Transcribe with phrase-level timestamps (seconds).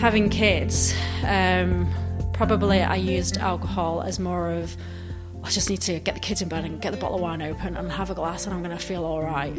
[0.00, 0.94] having kids,
[1.26, 1.86] um,
[2.32, 4.74] probably I used alcohol as more of
[5.44, 7.42] I just need to get the kids in bed and get the bottle of wine
[7.42, 9.52] open and have a glass and I'm going to feel all right.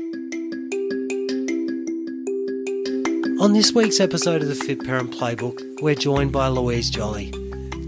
[3.39, 7.29] On this week's episode of the Fit Parent Playbook, we're joined by Louise Jolley.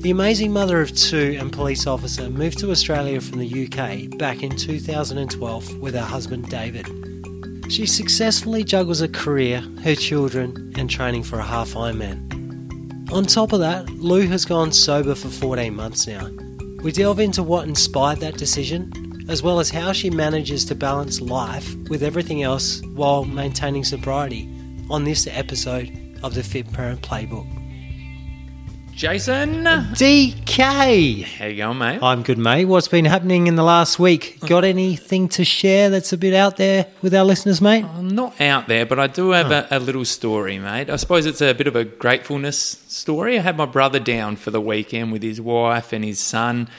[0.01, 4.43] The amazing mother of two and police officer moved to Australia from the UK back
[4.43, 6.85] in 2012 with her husband David.
[7.71, 12.32] She successfully juggles a career, her children, and training for a half Ironman.
[13.13, 16.31] On top of that, Lou has gone sober for 14 months now.
[16.81, 21.21] We delve into what inspired that decision, as well as how she manages to balance
[21.21, 24.49] life with everything else while maintaining sobriety
[24.89, 25.91] on this episode
[26.23, 27.62] of the Fit Parent Playbook.
[28.95, 31.23] Jason, DK!
[31.23, 31.99] how you going, mate?
[32.03, 32.65] I'm good, mate.
[32.65, 34.39] What's been happening in the last week?
[34.41, 37.83] Got anything to share that's a bit out there with our listeners, mate?
[37.83, 39.67] I'm not out there, but I do have oh.
[39.69, 40.91] a, a little story, mate.
[40.91, 43.39] I suppose it's a bit of a gratefulness story.
[43.39, 46.69] I had my brother down for the weekend with his wife and his son,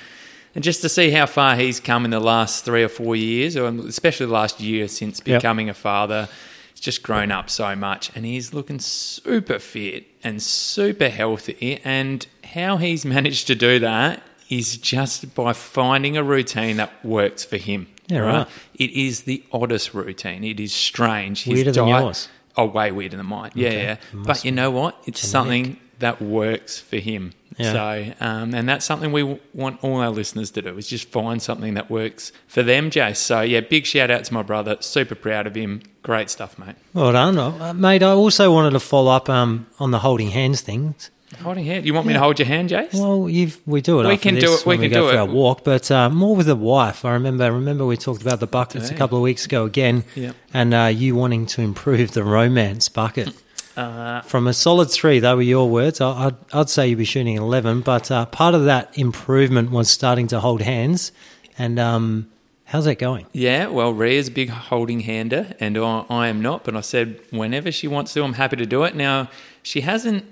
[0.54, 3.56] and just to see how far he's come in the last three or four years,
[3.56, 5.40] or especially the last year since Yep.
[5.40, 6.28] becoming a father.
[6.72, 11.80] He's just grown up so much, and he's looking super fit and super healthy.
[11.84, 17.44] And how he's managed to do that is just by finding a routine that works
[17.44, 17.86] for him.
[18.08, 18.46] Yeah, right.
[18.74, 20.44] It is the oddest routine.
[20.44, 21.44] It is strange.
[21.44, 22.28] His Weirder than yours?
[22.56, 23.50] Oh, way weirder than mine.
[23.54, 23.96] Yeah, yeah.
[24.12, 25.02] But you know what?
[25.06, 27.32] It's something that works for him.
[27.56, 27.72] Yeah.
[27.72, 31.40] So, um, and that's something we want all our listeners to do is just find
[31.40, 33.16] something that works for them, Jace.
[33.16, 34.76] So, yeah, big shout out to my brother.
[34.80, 35.82] Super proud of him.
[36.02, 36.74] Great stuff, mate.
[36.92, 37.38] Well done.
[37.38, 40.94] Uh, mate, I also wanted to follow up um, on the holding hands thing.
[41.42, 41.84] Holding hand.
[41.86, 42.94] You want me to hold your hand, Jace?
[42.94, 45.08] Well, you've, we do it We after can do it- we when we go do
[45.08, 45.18] for it.
[45.18, 47.04] our walk, but uh, more with the wife.
[47.04, 50.32] I remember remember we talked about the buckets a couple of weeks ago again, Yeah.
[50.52, 53.32] and uh, you wanting to improve the romance bucket.
[53.76, 56.00] Uh, From a solid three, they were your words.
[56.00, 59.90] I, I'd, I'd say you'd be shooting 11, but uh, part of that improvement was
[59.90, 61.10] starting to hold hands.
[61.58, 62.30] And um,
[62.64, 63.26] how's that going?
[63.32, 66.62] Yeah, well, Rhea's a big holding hander, and I, I am not.
[66.64, 68.94] But I said whenever she wants to, I'm happy to do it.
[68.94, 69.28] Now
[69.62, 70.24] she hasn't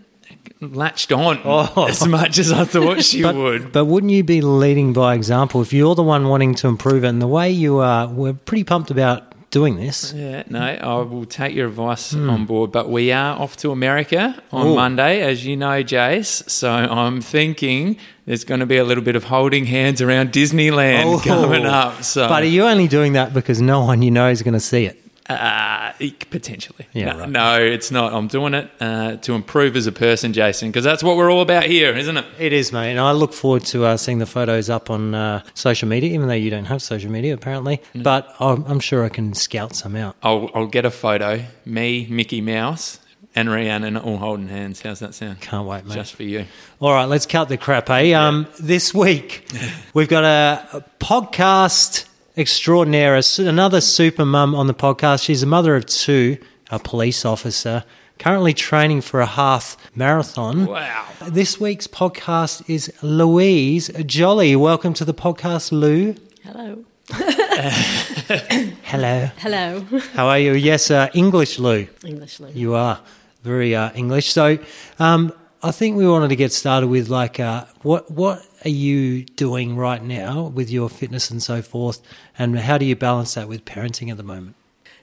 [0.61, 1.87] latched on Oh.
[1.89, 3.72] as much as I thought she But, would.
[3.72, 7.09] but wouldn't you be leading by example if you're the one wanting to improve it?
[7.09, 10.13] And the way you are, we're pretty pumped about doing this.
[10.13, 12.29] Yeah, no, I will take your advice hmm.
[12.29, 12.73] on board.
[12.73, 14.75] But we are off to America on Ooh.
[14.75, 16.51] Monday, as you know, Jace.
[16.51, 17.97] So I'm thinking
[18.27, 21.21] there's going to be a little bit of holding hands around Disneyland Oh.
[21.21, 22.03] coming up.
[22.03, 24.61] So, But are you only doing that because no one you know is going to
[24.61, 25.02] see it?
[25.41, 25.93] Uh,
[26.31, 26.87] potentially.
[26.93, 27.28] Yeah, no, right.
[27.28, 28.12] no, it's not.
[28.12, 31.43] I'm doing it uh, to improve as a person, Jason, because that's what we're all
[31.43, 32.25] about here, isn't it?
[32.38, 32.91] It is, mate.
[32.91, 36.28] And I look forward to uh, seeing the photos up on uh, social media, even
[36.28, 37.81] though you don't have social media, apparently.
[37.94, 40.16] But I'm, I'm sure I can scout some out.
[40.22, 41.44] I'll, I'll get a photo.
[41.65, 42.98] Me, Mickey Mouse,
[43.34, 44.82] and Rhiannon all holding hands.
[44.82, 45.41] How's that sound?
[45.41, 45.94] Can't wait, mate.
[45.94, 46.47] Just for you.
[46.81, 48.12] All right, let's cut the crap, eh?
[48.12, 49.48] Um, this week,
[49.94, 52.06] we've got a podcast
[52.37, 55.25] extraordinaire, another super mum on the podcast.
[55.25, 56.38] She's a mother of two,
[56.70, 57.84] a police officer,
[58.19, 60.66] currently training for a half marathon.
[60.66, 61.06] Wow.
[61.28, 64.56] This week's podcast is Louise Jolley.
[64.56, 66.15] Welcome to the podcast, Lou.
[66.42, 66.84] Hello.
[68.84, 69.31] Hello.
[69.38, 69.81] Hello.
[70.15, 70.53] How are you?
[70.54, 71.87] Yes, uh, English, Lou.
[72.04, 72.48] English Lou.
[72.48, 73.00] You are
[73.42, 74.32] very uh, English.
[74.32, 74.59] So,
[74.98, 75.32] um,
[75.65, 79.77] I think we wanted to get started with like, uh, what what are you doing
[79.77, 82.03] right now with your fitness and so forth,
[82.37, 84.56] and how do you balance that with parenting at the moment?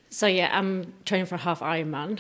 [0.09, 2.19] So yeah, I'm training for a half Ironman,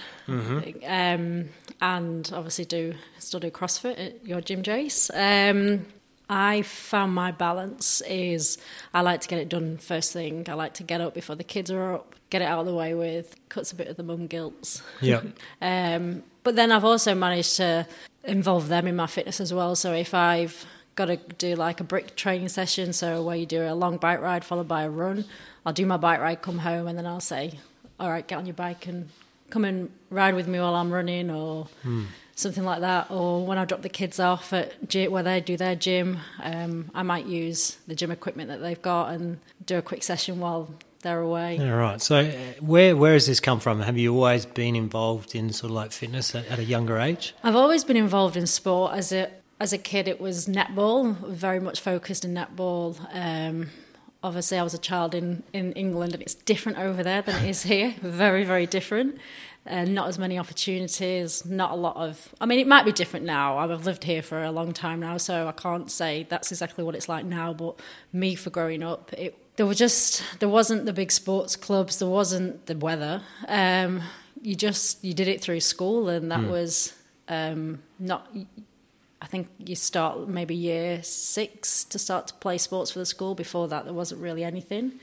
[0.85, 1.49] um,
[1.81, 5.09] and obviously do still do CrossFit at your gym, Jace.
[5.13, 5.87] Um,
[6.29, 8.57] I found my balance is
[8.93, 10.45] I like to get it done first thing.
[10.47, 12.73] I like to get up before the kids are up, get it out of the
[12.73, 14.81] way with, cuts a bit of the mum guilt.
[15.01, 15.21] Yeah.
[15.61, 17.85] Um, but then I've also managed to
[18.23, 19.75] involve them in my fitness as well.
[19.75, 23.61] So if I've got to do like a brick training session, so where you do
[23.63, 25.25] a long bike ride followed by a run,
[25.65, 27.59] I'll do my bike ride, come home, and then I'll say,
[27.99, 29.09] "All right, get on your bike and
[29.49, 31.67] come and ride with me while I'm running," or
[32.35, 33.11] something like that.
[33.11, 36.89] Or when I drop the kids off at gy- where they do their gym, um,
[36.95, 40.69] I might use the gym equipment that they've got and do a quick session while
[41.01, 41.57] they're away.
[41.59, 42.01] All right.
[42.01, 43.81] So, uh, where where has this come from?
[43.81, 47.33] Have you always been involved in sort of like fitness at, at a younger age?
[47.43, 48.93] I've always been involved in sport.
[48.93, 52.97] As a as a kid, it was netball, very much focused in netball.
[53.13, 53.69] Um,
[54.23, 57.49] obviously, I was a child in, in England, and it's different over there than it
[57.49, 57.95] is here.
[58.01, 59.17] very, very different.
[59.67, 62.33] Uh, not as many opportunities, not a lot of.
[62.39, 63.57] I mean, it might be different now.
[63.57, 66.95] I've lived here for a long time now, so I can't say that's exactly what
[66.95, 67.53] it's like now.
[67.53, 67.79] But
[68.13, 72.07] me, for growing up, it there were just there wasn't the big sports clubs, there
[72.07, 73.21] wasn't the weather.
[73.47, 74.01] Um,
[74.41, 76.93] you just you did it through school, and that was
[77.27, 78.21] Um, not,
[79.21, 83.35] I think you start maybe year six to start to play sports for the school.
[83.35, 84.93] Before that, there wasn't really anything.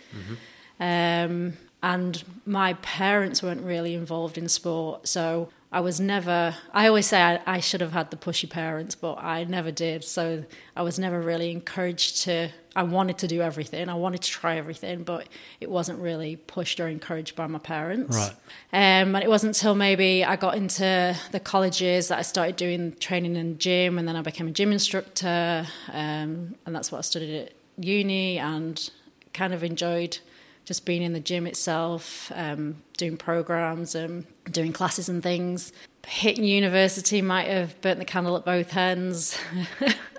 [0.80, 6.56] Um, and my parents weren't really involved in sport, so I was never.
[6.72, 10.02] I always say I, I should have had the pushy parents, but I never did.
[10.02, 10.44] So
[10.74, 12.50] I was never really encouraged to.
[12.76, 13.88] I wanted to do everything.
[13.88, 15.26] I wanted to try everything, but
[15.60, 18.14] it wasn't really pushed or encouraged by my parents.
[18.14, 18.32] Right.
[18.70, 22.94] Um, and it wasn't until maybe I got into the colleges that I started doing
[23.00, 27.00] training in gym, and then I became a gym instructor, um, and that's what I
[27.00, 27.52] studied at
[27.82, 28.90] uni, and
[29.32, 30.18] kind of enjoyed
[30.66, 35.72] just being in the gym itself, um, doing programs and doing classes and things.
[36.06, 39.38] Hitting university might have burnt the candle at both ends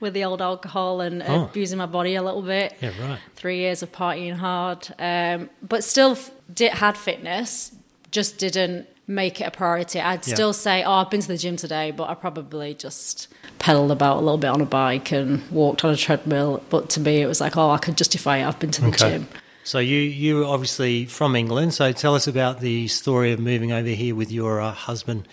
[0.00, 1.44] with the old alcohol and Oh.
[1.44, 3.18] abusing my body a little bit Yeah, right.
[3.34, 6.16] three years of partying hard, um, but still
[6.52, 7.72] did, had fitness,
[8.10, 10.00] just didn't make it a priority.
[10.00, 10.34] I'd Yeah.
[10.34, 13.28] still say, oh, I've been to the gym today, but I probably just
[13.58, 16.62] pedaled about a little bit on a bike and walked on a treadmill.
[16.70, 18.46] But to me, it was like, oh, I could justify it.
[18.46, 19.10] I've been to the Okay.
[19.10, 19.28] gym.
[19.62, 21.74] So you you were obviously from England.
[21.74, 25.26] So tell us about the story of moving over here with your uh, husband,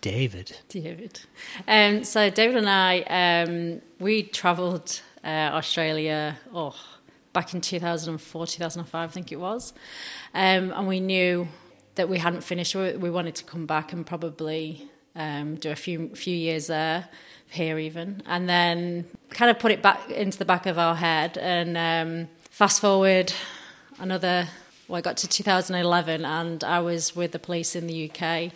[0.00, 0.56] David.
[0.68, 1.20] David.
[1.66, 3.00] Um, so David and I,
[3.44, 6.38] um, we travelled uh, Australia.
[6.52, 6.74] Oh,
[7.32, 9.72] back in 2004, 2005, I think it was,
[10.34, 11.46] um, and we knew
[11.94, 12.74] that we hadn't finished.
[12.74, 17.08] We, we wanted to come back and probably um, do a few few years there,
[17.48, 21.38] here even, and then kind of put it back into the back of our head.
[21.38, 23.32] And um, fast forward
[23.98, 24.48] another.
[24.88, 28.52] Well, I got to 2011, and I was with the police in the UK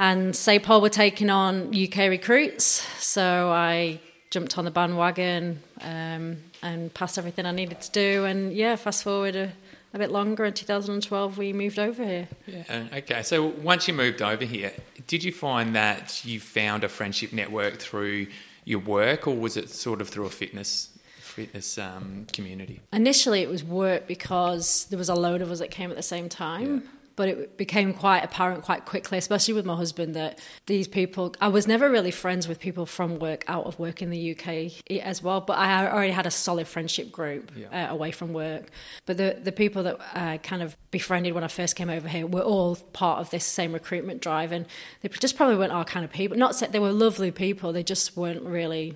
[0.00, 2.64] and SAPOL were taking on UK recruits,
[3.04, 3.98] so I
[4.30, 8.24] jumped on the bandwagon um, and passed everything I needed to do.
[8.24, 9.52] And yeah, fast forward a,
[9.94, 12.28] a bit longer, in 2012 we moved over here.
[12.46, 12.86] Yeah.
[12.94, 13.22] Okay.
[13.22, 14.72] So once you moved over here,
[15.06, 18.26] did you find that you found a friendship network through
[18.64, 20.90] your work, or was it sort of through a fitness
[21.38, 22.80] fitness um, community?
[22.92, 26.02] Initially, it was work because there was a load of us that came at the
[26.02, 26.88] same time.
[27.18, 27.24] Yeah.
[27.24, 31.34] But it became quite apparent quite quickly, especially with my husband, that these people.
[31.40, 34.72] I was never really friends with people from work, out of work in the UK
[35.02, 35.40] as well.
[35.40, 37.88] But I already had a solid friendship group Yeah.
[37.90, 38.70] uh, away from work.
[39.06, 42.26] But the the people that I kind of befriended when I first came over here
[42.26, 44.66] were all part of this same recruitment drive, and
[45.02, 46.36] they just probably weren't our kind of people.
[46.36, 48.94] Not they were lovely people, they just weren't really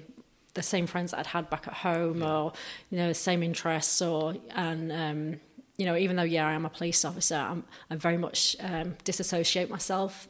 [0.55, 2.53] the same friends that I'd had back at home or
[2.91, 5.41] you know the same interests or and um,
[5.83, 8.89] you know even though yeah I am a police officer I'm I very much um,
[9.05, 10.29] disassociate myself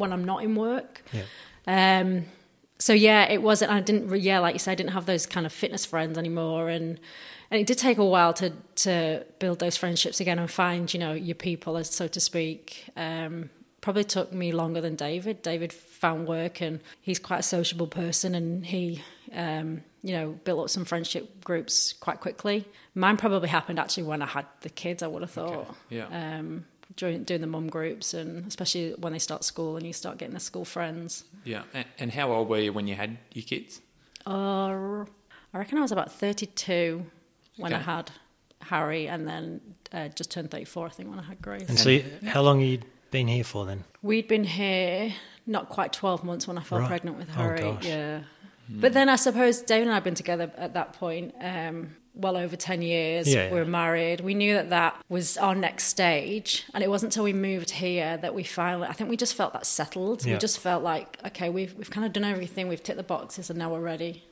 [0.00, 1.26] when I'm not in work Yeah.
[2.00, 2.24] um,
[2.78, 5.46] so yeah it wasn't I didn't yeah like you said I didn't have those kind
[5.46, 6.98] of fitness friends anymore and
[7.50, 8.48] and it did take a while to
[8.86, 8.94] to
[9.42, 12.62] build those friendships again and find you know your people as so to speak
[12.96, 13.50] um,
[13.80, 15.42] probably took me longer than David.
[15.42, 19.02] David found work and he's quite a sociable person and he,
[19.34, 22.66] um, you know, built up some friendship groups quite quickly.
[22.94, 25.74] Mine probably happened actually when I had the kids, I would have thought.
[25.88, 26.06] Yeah.
[26.38, 26.66] Um,
[26.96, 30.34] during, doing the mum groups and especially when they start school and you start getting
[30.34, 31.24] the school friends.
[31.42, 31.62] Yeah.
[31.72, 33.80] And, and how old were you when you had your kids?
[34.26, 35.04] Uh,
[35.54, 37.04] I reckon I was about 32
[37.56, 38.10] when I had
[38.60, 39.60] Harry and then
[39.92, 41.68] uh, just turned 34, I think, when I had Grace.
[41.68, 42.80] And so, you, how long have you
[43.10, 43.84] been here for then?
[44.02, 45.12] We'd been here
[45.46, 46.88] not quite 12 months when I fell Right.
[46.88, 47.60] pregnant with Oh, Harry.
[47.60, 47.86] gosh.
[47.86, 48.20] yeah.
[48.68, 52.36] But then I suppose David and I had been together at that point um, well
[52.36, 53.32] over 10 years.
[53.32, 54.20] Yeah, We were married.
[54.20, 56.64] We knew that that was our next stage.
[56.72, 59.52] And it wasn't until we moved here that we finally, I think we just felt
[59.52, 60.24] that settled.
[60.24, 60.34] Yeah.
[60.34, 62.68] We just felt like, okay, we've, we've kind of done everything.
[62.68, 64.22] We've ticked the boxes and now we're ready.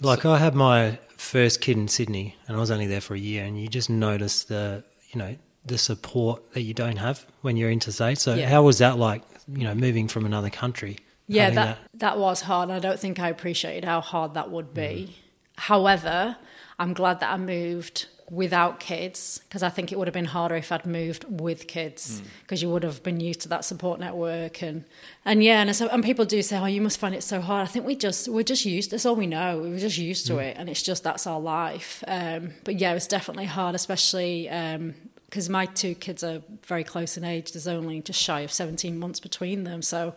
[0.00, 3.18] Like I had my first kid in Sydney, and I was only there for a
[3.18, 7.56] year, and you just notice the you know the support that you don't have when
[7.56, 8.18] you're interstate.
[8.18, 9.22] So how was that like?
[9.48, 10.98] You know, moving from another country.
[11.26, 12.18] Yeah, having that, that.
[12.18, 12.70] was hard.
[12.70, 14.80] I don't think I appreciated how hard that would be.
[14.80, 15.14] Mm.
[15.58, 16.36] However,
[16.78, 20.56] I'm glad that I moved without kids because I think it would have been harder
[20.56, 22.26] if I'd moved with kids mm.
[22.42, 24.84] because you would have been used to that support network and
[25.24, 27.68] and yeah and so and people do say oh you must find it so hard.
[27.68, 30.34] I think we just we're just used that's all we know we're just used to
[30.34, 30.42] mm.
[30.42, 32.02] it and it's just that's our life.
[32.08, 34.94] Um, but yeah it was definitely hard especially um,
[35.26, 38.98] because my two kids are very close in age there's only just shy of 17
[38.98, 40.14] months between them so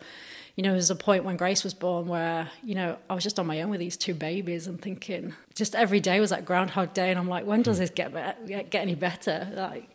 [0.60, 3.38] you know, there's a point when Grace was born where, you know, I was just
[3.38, 6.92] on my own with these two babies and thinking, just every day was like Groundhog
[6.92, 7.08] Day.
[7.08, 7.80] And I'm like, when does hmm.
[7.80, 9.50] this get, be- get, get any better?
[9.54, 9.88] Like,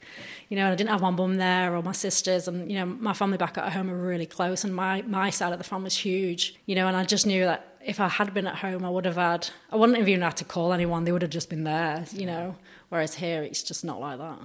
[0.50, 2.48] you know, and I didn't have my mum there or my sisters.
[2.48, 4.64] And, you know, my family back at home are really close.
[4.64, 7.78] And my, my side of the family's huge, you know, and I just knew that
[7.86, 10.38] if I had been at home, I would have had, I wouldn't have even had
[10.38, 11.04] to call anyone.
[11.04, 12.56] They would have just been there, you know.
[12.90, 14.40] Whereas here, it's just not like that.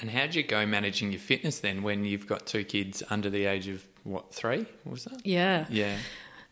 [0.00, 3.44] And how'd you go managing your fitness then when you've got two kids under the
[3.44, 4.66] age of what three?
[4.84, 5.26] What was that?
[5.26, 5.66] Yeah.
[5.68, 5.96] Yeah.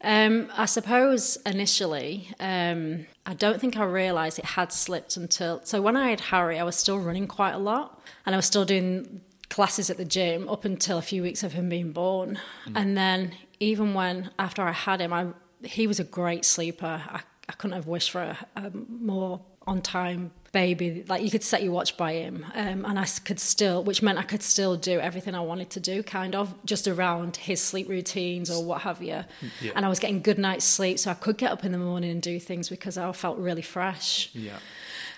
[0.05, 5.61] Um, I suppose initially, um, I don't think I realised it had slipped until.
[5.65, 8.47] So when I had Harry, I was still running quite a lot, and I was
[8.47, 12.41] still doing classes at the gym up until a few weeks of him being born.
[12.67, 12.73] Mm.
[12.75, 15.29] And then even when after I had him, I
[15.63, 17.03] he was a great sleeper.
[17.09, 21.05] I, I couldn't have wished for a, a more on time baby.
[21.09, 24.19] Like you could set your watch by him, um, and I could still, which meant
[24.19, 27.89] I could still do everything I wanted to do, kind of just around his sleep
[27.89, 29.25] routines or what have you.
[29.61, 29.73] Yeah.
[29.75, 32.11] And I was getting good night's sleep, so I could get up in the morning
[32.11, 34.31] and do things because I felt really fresh.
[34.35, 34.59] Yeah.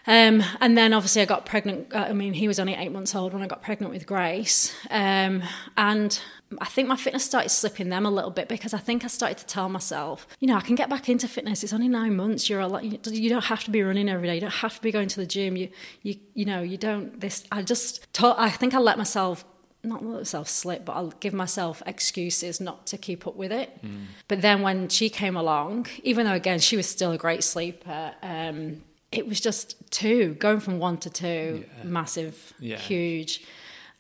[0.07, 1.95] Um, and then obviously I got pregnant.
[1.95, 4.75] Uh, I mean, he was only eight months old when I got pregnant with Grace.
[4.91, 5.43] Um,
[5.77, 6.21] and
[6.61, 9.39] I think my fitness started slipping them a little bit because I think I started
[9.39, 11.63] to tell myself, you know, I can get back into fitness.
[11.63, 12.49] It's only nine months.
[12.49, 12.85] You're a lot.
[12.85, 14.35] You don't have to be running every day.
[14.37, 15.57] You don't have to be going to the gym.
[15.57, 15.69] You,
[16.03, 17.21] you, you know, you don't.
[17.21, 17.45] This.
[17.51, 18.13] I just.
[18.13, 19.45] Taught, I think I let myself
[19.85, 23.83] not let myself slip, but I'll give myself excuses not to keep up with it.
[23.85, 24.07] Mm.
[24.29, 28.15] But then when she came along, even though again she was still a great sleeper,
[28.23, 28.83] um,
[29.13, 31.85] it was just two going from one to two, yeah.
[31.85, 32.79] massive, yeah.
[32.79, 33.45] huge,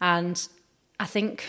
[0.00, 0.48] and
[0.98, 1.44] I think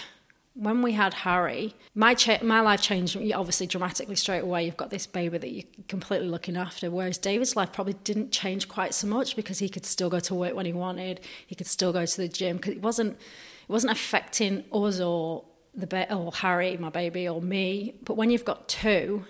[0.55, 4.63] when we had Harry, my cha- my life changed obviously dramatically straight away.
[4.63, 8.69] You've got this baby that you're completely looking after, whereas David's life probably didn't change
[8.69, 11.19] quite so much because he could still go to work when he wanted.
[11.45, 15.43] He could still go to the gym because it wasn't it wasn't affecting us or
[15.73, 17.95] the ba- or Harry, my baby, or me.
[18.05, 19.25] But when you've got two,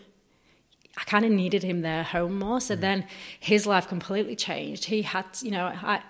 [0.95, 2.61] I kind of needed him there home more.
[2.61, 2.81] So mm.
[2.81, 3.07] then
[3.39, 4.85] his life completely changed.
[4.85, 6.03] He had, you know, I,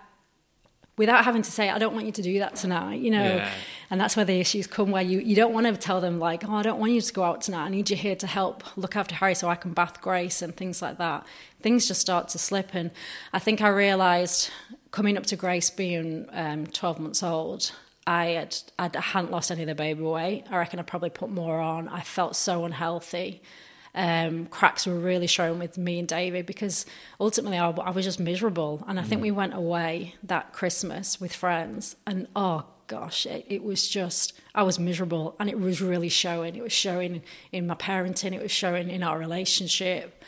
[0.98, 3.36] without having to say, I don't want you to do that tonight, you know.
[3.36, 3.52] Yeah.
[3.90, 6.48] And that's where the issues come where you, you don't want to tell them, like,
[6.48, 7.66] oh, I don't want you to go out tonight.
[7.66, 10.56] I need you here to help look after Harry so I can bath Grace and
[10.56, 11.26] things like that.
[11.62, 12.74] Things just start to slip.
[12.74, 12.92] And
[13.34, 14.50] I think I realised
[14.92, 17.72] coming up to Grace being um, 12 months old,
[18.08, 20.46] I, had, I hadn't lost any of the baby weight.
[20.50, 21.90] I reckon I probably put more on.
[21.90, 23.42] I felt so unhealthy
[23.96, 26.86] um, cracks were really showing with me and David because
[27.20, 28.84] ultimately I, I was just miserable.
[28.88, 29.24] And I think mm.
[29.24, 34.64] we went away that Christmas with friends, and oh gosh, it, it, was just, I
[34.64, 36.56] was miserable and it was really showing.
[36.56, 40.24] It was showing in my parenting, it was showing in our relationship.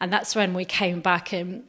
[0.00, 1.64] And that's when we came back and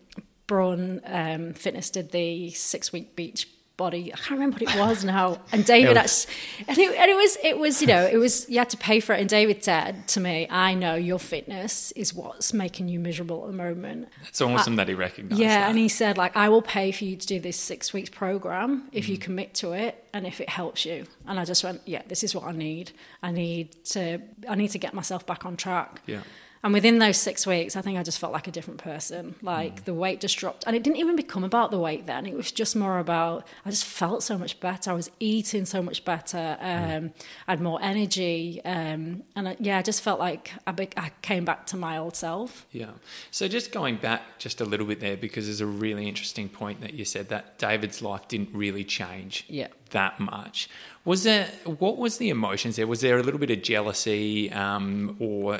[0.48, 3.48] Braun um, Fitness did the six week beach
[3.84, 4.14] body.
[4.14, 5.28] I can't remember what it was now.
[5.54, 6.34] And David, actually,
[6.68, 9.00] and, it, and it was, it was, you know, it was, you had to pay
[9.00, 9.20] for it.
[9.20, 13.48] And David said to me, I know your fitness is what's making you miserable at
[13.48, 14.08] the moment.
[14.28, 15.60] It's awesome uh, that he recognized Yeah.
[15.60, 15.70] That.
[15.70, 18.88] And he said, like, I will pay for you to do this six weeks program
[18.92, 21.06] if mm you commit to it and if it helps you.
[21.28, 22.92] And I just went, yeah, this is what I need.
[23.22, 26.02] I need to, I need to get myself back on track.
[26.06, 26.22] Yeah.
[26.63, 29.36] And within those six weeks, I think I just felt like a different person.
[29.41, 29.86] Like mm.
[29.86, 30.63] the weight just dropped.
[30.68, 32.25] And it didn't even become about the weight then.
[32.25, 34.91] It was just more about, I just felt so much better.
[34.91, 36.58] I was eating so much better.
[36.60, 37.13] Um, mm.
[37.48, 38.62] I had more energy.
[38.63, 41.98] Um, and I, yeah, I just felt like I, be, I came back to my
[41.98, 42.68] old self.
[42.72, 42.91] Yeah.
[43.32, 46.82] So just going back just a little bit there, because there's a really interesting point
[46.82, 49.68] that you said that David's life didn't really change yeah.
[49.91, 50.69] That much.
[51.05, 52.88] Was there, what was the emotions there?
[52.88, 55.60] Was there a little bit of jealousy um, or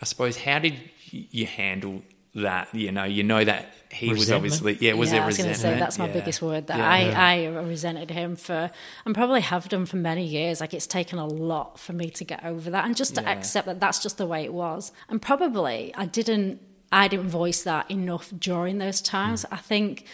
[0.00, 0.78] I suppose how did
[1.10, 2.02] you handle
[2.34, 2.72] that?
[2.74, 4.18] You know, you know that he resentment?
[4.18, 4.94] was obviously yeah.
[4.94, 5.60] Was yeah, there I was resentment?
[5.60, 6.12] Say, that's my yeah.
[6.12, 6.66] biggest word.
[6.66, 7.20] That yeah.
[7.20, 8.70] I I resented him for
[9.04, 10.60] and probably have done for many years.
[10.60, 13.66] Like it's taken a lot for me to get over that and just to accept
[13.66, 14.92] that that's just the way it was.
[15.08, 16.60] And probably I didn't
[16.92, 19.44] I didn't voice that enough during those times.
[19.44, 19.48] Mm.
[19.52, 20.06] I think.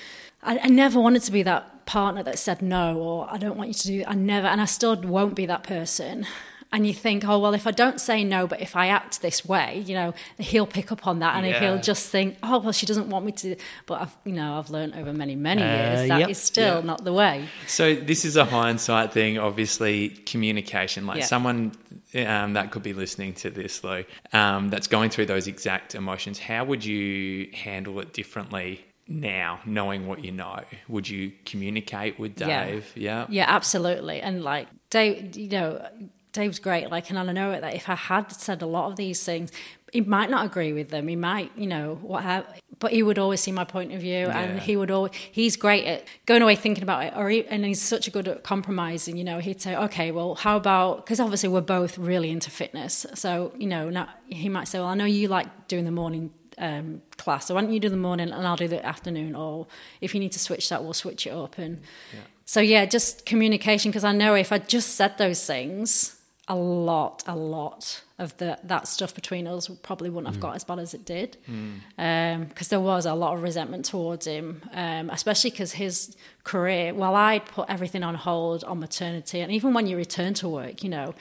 [0.46, 3.68] I, I never wanted to be that partner that said no or I don't want
[3.68, 4.04] you to do.
[4.06, 6.26] I never, and I still won't be that person
[6.74, 9.44] and you think, oh, well, if I don't say no, but if I act this
[9.44, 11.60] way, you know, he'll pick up on that and yeah.
[11.60, 13.54] he'll just think, oh, well, she doesn't want me to.
[13.86, 16.30] But, I've, you know, I've learned over many, many uh, years that yep.
[16.30, 16.84] is still yep.
[16.84, 17.48] not the way.
[17.68, 21.06] So this is a hindsight thing, obviously, communication.
[21.06, 21.28] Like yep.
[21.28, 21.74] someone
[22.16, 26.40] um, that could be listening to this, though, um, that's going through those exact emotions,
[26.40, 32.36] how would you handle it differently now knowing what you know would you communicate with
[32.36, 35.86] dave yeah yeah, yeah absolutely and like dave you know
[36.34, 36.90] Dave's great.
[36.90, 39.52] Like, and I know that if I had said a lot of these things,
[39.92, 41.06] he might not agree with them.
[41.06, 42.44] He might, you know, what have,
[42.80, 44.40] but he would always see my point of view, yeah.
[44.40, 45.12] and he would always.
[45.14, 48.26] He's great at going away thinking about it, or he, and he's such a good
[48.26, 49.16] at compromising.
[49.16, 53.06] You know, he'd say, okay, well, how about because obviously we're both really into fitness,
[53.14, 56.32] so you know, now he might say, well, I know you like doing the morning
[56.58, 57.46] um, class.
[57.46, 59.34] So why don't you do the morning and I'll do the afternoon?
[59.34, 59.66] Or
[60.00, 61.58] if you need to switch that, we'll switch it up.
[61.58, 61.82] And
[62.12, 62.20] yeah.
[62.44, 63.90] so yeah, just communication.
[63.90, 68.58] Because I know if I just said those things, a lot, a lot of the
[68.64, 70.42] that stuff between us probably wouldn't have mm.
[70.42, 71.56] got as bad as it did, because
[71.98, 72.34] mm.
[72.34, 76.92] um, there was a lot of resentment towards him, um, especially because his career.
[76.92, 80.84] Well, I'd put everything on hold on maternity, and even when you return to work,
[80.84, 81.14] you know,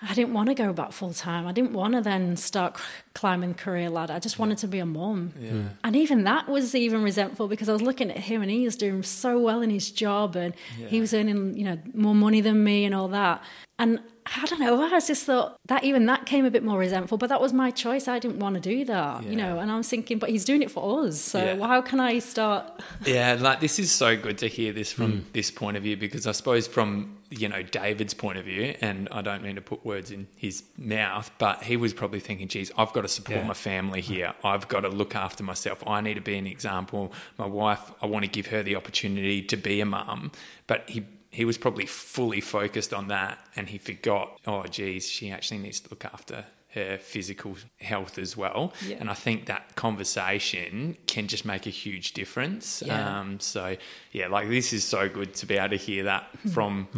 [0.00, 1.46] I didn't want to go back full time.
[1.46, 2.80] I didn't want to then start
[3.14, 4.12] climbing the career ladder.
[4.12, 5.32] I just wanted to be a mum.
[5.38, 5.50] Yeah.
[5.84, 8.76] And even that was even resentful because I was looking at him and he was
[8.76, 10.54] doing so well in his job and
[10.88, 13.42] he was earning, you know, more money than me and all that.
[13.78, 17.18] And I don't know, I just thought that even that came a bit more resentful,
[17.18, 18.08] but that was my choice.
[18.08, 20.62] I didn't want to do that, you know, and I was thinking, but he's doing
[20.62, 21.20] it for us.
[21.20, 21.66] So Yeah.
[21.66, 22.80] how can I start?
[23.04, 25.28] Yeah, like this is so good to hear this from hmm.
[25.32, 29.08] this point of view because I suppose from you know David's point of view, and
[29.10, 32.70] I don't mean to put words in his mouth, but he was probably thinking, "Geez,
[32.78, 33.46] I've got to support Yeah.
[33.46, 34.34] my family here.
[34.42, 35.82] I've got to look after myself.
[35.86, 37.12] I need to be an example.
[37.38, 40.32] My wife, I want to give her the opportunity to be a mum."
[40.66, 45.30] But he he was probably fully focused on that, and he forgot, "Oh, geez, she
[45.30, 48.96] actually needs to look after." Her physical health as well, Yeah.
[48.98, 52.82] and I think that conversation can just make a huge difference.
[52.84, 53.20] Yeah.
[53.20, 53.76] Um, so
[54.12, 56.88] yeah, like this is so good to be able to hear that from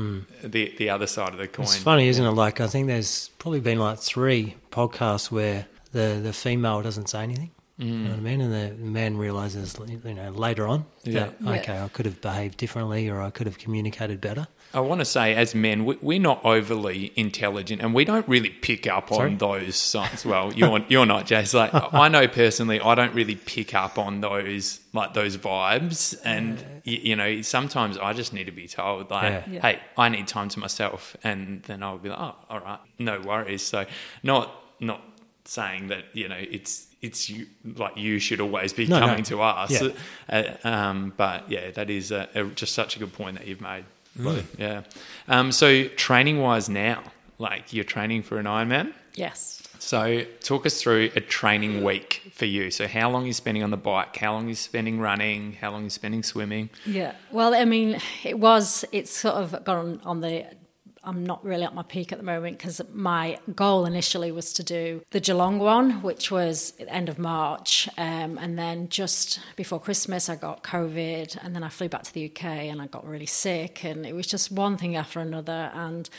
[0.43, 1.65] the the other side of the coin.
[1.65, 2.31] It's funny, isn't it?
[2.31, 5.67] Like I think there's probably been like three podcasts where
[5.99, 7.51] the the female doesn't say anything.
[7.79, 8.41] You know what I mean?
[8.41, 11.51] And the man realizes, you know, later on that Yeah.
[11.59, 14.47] okay, I could have behaved differently, or I could have communicated better.
[14.73, 18.49] I want to say, as men, we, we're not overly intelligent, and we don't really
[18.49, 19.31] pick up Sorry?
[19.33, 20.25] on those signs.
[20.25, 21.53] Well, you're you're not, Jace.
[21.53, 21.71] Like
[22.05, 26.93] I know personally, I don't really pick up on those like those vibes, and y
[27.09, 29.53] you know, sometimes I just need to be told, like, Yeah.
[29.55, 29.61] Yeah.
[29.67, 33.21] hey, I need time to myself, and then I'll be like, oh, all right, no
[33.21, 33.61] worries.
[33.73, 33.85] So
[34.23, 34.45] not
[34.81, 35.01] not
[35.49, 39.07] saying that you know it's it's you like you should always be No, no.
[39.07, 39.89] coming to us Yeah.
[40.29, 43.61] uh, um, but yeah that is a, a, just such a good point that you've
[43.61, 43.85] made
[44.19, 44.45] Mm.
[44.59, 44.83] yeah
[45.29, 47.03] um, so training wise now
[47.39, 49.63] like you're training for an Ironman Yes.
[49.79, 53.63] so talk us through a training week for you so how long are you spending
[53.63, 56.71] on the bike how long are you spending running how long are you spending swimming
[56.87, 57.13] Yeah.
[57.31, 60.47] Well, I mean, it was, it's sort of gone on the,
[61.07, 64.65] I'm not really at my peak at the moment because my goal initially was to
[64.65, 67.89] do the Geelong one, which was at the end of March.
[67.97, 71.39] Um, and then just before Christmas, I got COVID.
[71.43, 73.85] And then I flew back to the UK and I got really sick.
[73.85, 75.71] And it was just one thing after another.
[75.73, 76.11] And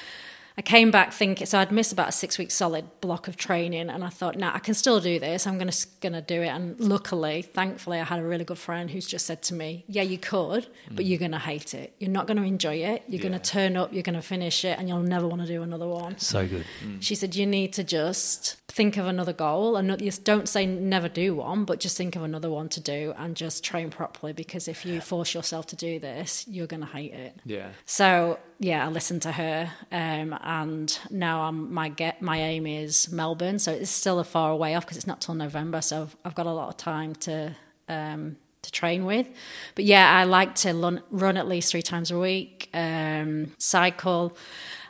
[0.59, 3.89] I came back thinking, so I'd missed about a six week solid block of training,
[3.89, 5.45] and I thought, nah, I can still do this.
[5.45, 6.47] I'm gonna gonna do it.
[6.47, 10.01] And luckily, thankfully, I had a really good friend who's just said to me, yeah,
[10.01, 11.93] you could, but you're gonna hate it.
[11.99, 13.03] You're not gonna enjoy it.
[13.07, 13.29] You're Yeah.
[13.29, 13.93] gonna turn up.
[13.93, 16.17] You're gonna finish it, and you'll never want to do another one.
[16.17, 16.65] So good.
[16.83, 17.03] Mm.
[17.03, 20.65] She said, you need to just think of another goal, and not, just don't say
[20.65, 24.33] never do one, but just think of another one to do, and just train properly.
[24.33, 27.35] Because if you force yourself to do this, you're gonna hate it.
[27.45, 32.65] yeah So yeah, I listened to her, um, and now I'm, my get my aim
[32.65, 33.59] is Melbourne.
[33.59, 35.81] So it's still a far away off because it's not till November.
[35.81, 37.55] So I've, I've got a lot of time to
[37.87, 39.27] um, to train with.
[39.75, 44.35] But yeah, I like to run, run at least three times a week, um, cycle.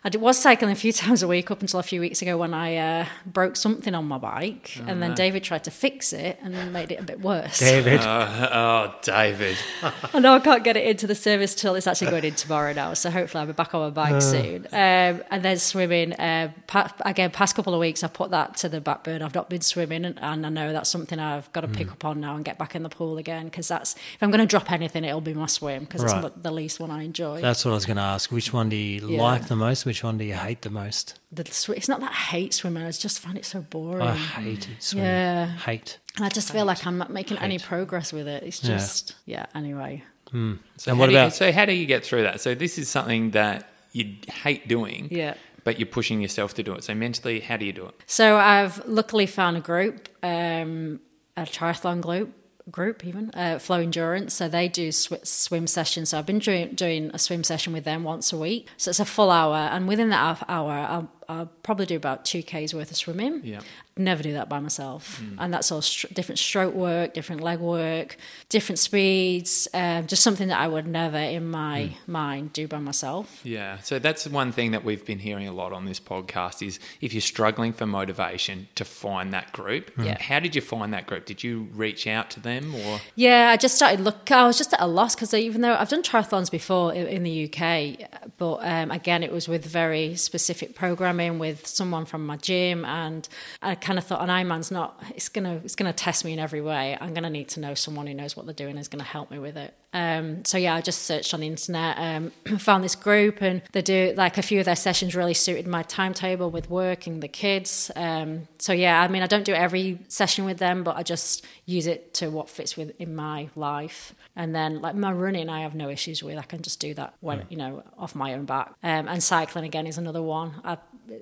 [0.03, 2.37] I did- was cycling a few times a week up until a few weeks ago
[2.37, 6.39] when I uh, broke something on my bike, and then David tried to fix it
[6.41, 7.59] and then made it a bit worse.
[7.59, 8.49] David, uh,
[8.91, 9.57] oh david
[10.13, 12.73] I know I can't get it into the service till it's actually going in tomorrow
[12.73, 14.65] now, so hopefully I'll be back on my bike soon.
[14.71, 18.69] Um, and then swimming, uh, pa- again, past couple of weeks I've put that to
[18.69, 19.25] the back burner.
[19.25, 22.05] I've not been swimming, and, and I know that's something I've got to pick up
[22.05, 24.45] on now and get back in the pool again because that's if I'm going to
[24.45, 26.23] drop anything, it'll be my swim because Right.
[26.25, 27.41] it's the least one I enjoy.
[27.41, 28.31] that's what I was going to ask.
[28.31, 29.21] Which one do you Yeah.
[29.21, 29.85] like the most?
[29.87, 31.17] Which one do you hate the most?
[31.31, 34.05] the sw- it's not that I hate swimming; I just find it so boring.
[34.05, 34.83] I hate it.
[34.83, 35.05] Swimming.
[35.09, 35.47] Yeah.
[35.47, 35.97] Hate.
[36.17, 38.43] and I just feel like I'm not making any progress with it.
[38.43, 39.45] It's just yeah.
[39.55, 42.41] Anyway, so And how what do you- about- so how do you get through that
[42.41, 45.35] so this is something that you hate doing yeah.
[45.63, 48.35] but you're pushing yourself to do it so mentally how do you do it So
[48.35, 50.99] I've luckily found a group, um,
[51.37, 52.33] a triathlon group,
[52.71, 54.33] group even uh, Flow Endurance.
[54.33, 56.09] So they do sw- swim sessions.
[56.09, 58.67] So I've been doing, doing a swim session with them once a week.
[58.77, 62.41] So it's a full hour, and within that hour, I'll, I'll probably do about two
[62.41, 63.41] k's worth of swimming.
[63.43, 63.59] Yeah.
[63.99, 68.17] Never do that by myself, and that's all str- different stroke work, different leg work,
[68.47, 69.67] different speeds.
[69.73, 73.41] Um, just something that I would never in my mind do by myself.
[73.43, 76.79] Yeah, so that's one thing that we've been hearing a lot on this podcast is
[77.01, 79.89] if you're struggling for motivation to find that group.
[79.97, 80.21] Yeah.
[80.21, 81.25] How did you find that group?
[81.25, 84.29] Did you reach out to them or Yeah, I just started look.
[84.31, 87.23] I was just at a loss because even though I've done triathlons before in, in
[87.23, 90.75] the UK, but um, again, it was with very specific
[91.17, 93.27] programming with someone from my gym, and
[93.61, 95.01] I kind of thought oh, an Ironman's not.
[95.15, 96.97] It's gonna it's gonna test me in every way.
[96.99, 99.39] I'm gonna need to know someone who knows what they're doing is gonna help me
[99.39, 99.73] with it.
[99.93, 103.81] Um, so yeah, I just searched on the internet, um, found this group, and they
[103.81, 107.27] do like a few of their sessions really suited my timetable with work and the
[107.27, 107.89] kids.
[107.95, 111.45] Um, so yeah, I mean, I don't do every session with them, but I just
[111.65, 114.13] use it to what fits with in my life.
[114.35, 116.37] And then like my running, I have no issues with.
[116.37, 118.73] I can just do that when you know off my own back.
[118.83, 120.53] Um, and cycling again is another one.
[120.63, 120.77] I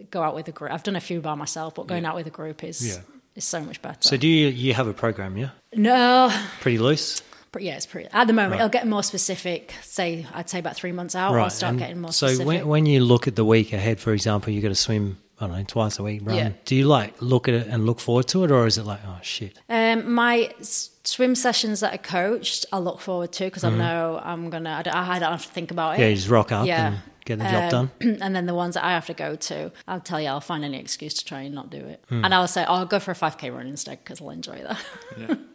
[0.10, 0.72] go out with a group.
[0.72, 3.02] I've done a few by myself, but going out with a group is Yeah.
[3.36, 4.00] is so much better.
[4.02, 5.38] So do you you have a program?
[5.38, 6.30] Yeah, no,
[6.62, 7.22] pretty loose.
[7.56, 8.10] But yeah, it's pretty.
[8.12, 8.58] At the moment, Right.
[8.60, 9.74] it'll get more specific.
[9.82, 12.46] Say, I'd say about three months out, I'll start and getting more so specific.
[12.48, 15.18] when, when you look at the week ahead, for example, you got to swim.
[15.40, 16.22] I don't know, twice a week.
[16.24, 16.36] Run.
[16.38, 16.50] Yeah.
[16.64, 19.00] Do you like look at it and look forward to it, or is it like,
[19.06, 19.60] oh shit?
[19.70, 23.82] Um, my s- swim sessions that are coached, I look forward to because Mm-hmm.
[23.82, 24.72] I know I'm gonna.
[24.72, 26.02] I don't, I don't have to think about it.
[26.02, 26.88] Yeah, you just rock up Yeah.
[26.88, 28.18] and get the job Um, done.
[28.22, 30.64] and then the ones that I have to go to, I'll tell you, I'll find
[30.64, 32.02] any excuse to try and not do it.
[32.08, 32.24] Hmm.
[32.24, 35.38] And I'll say, oh, I'll go for a 5k run instead because I'll enjoy that.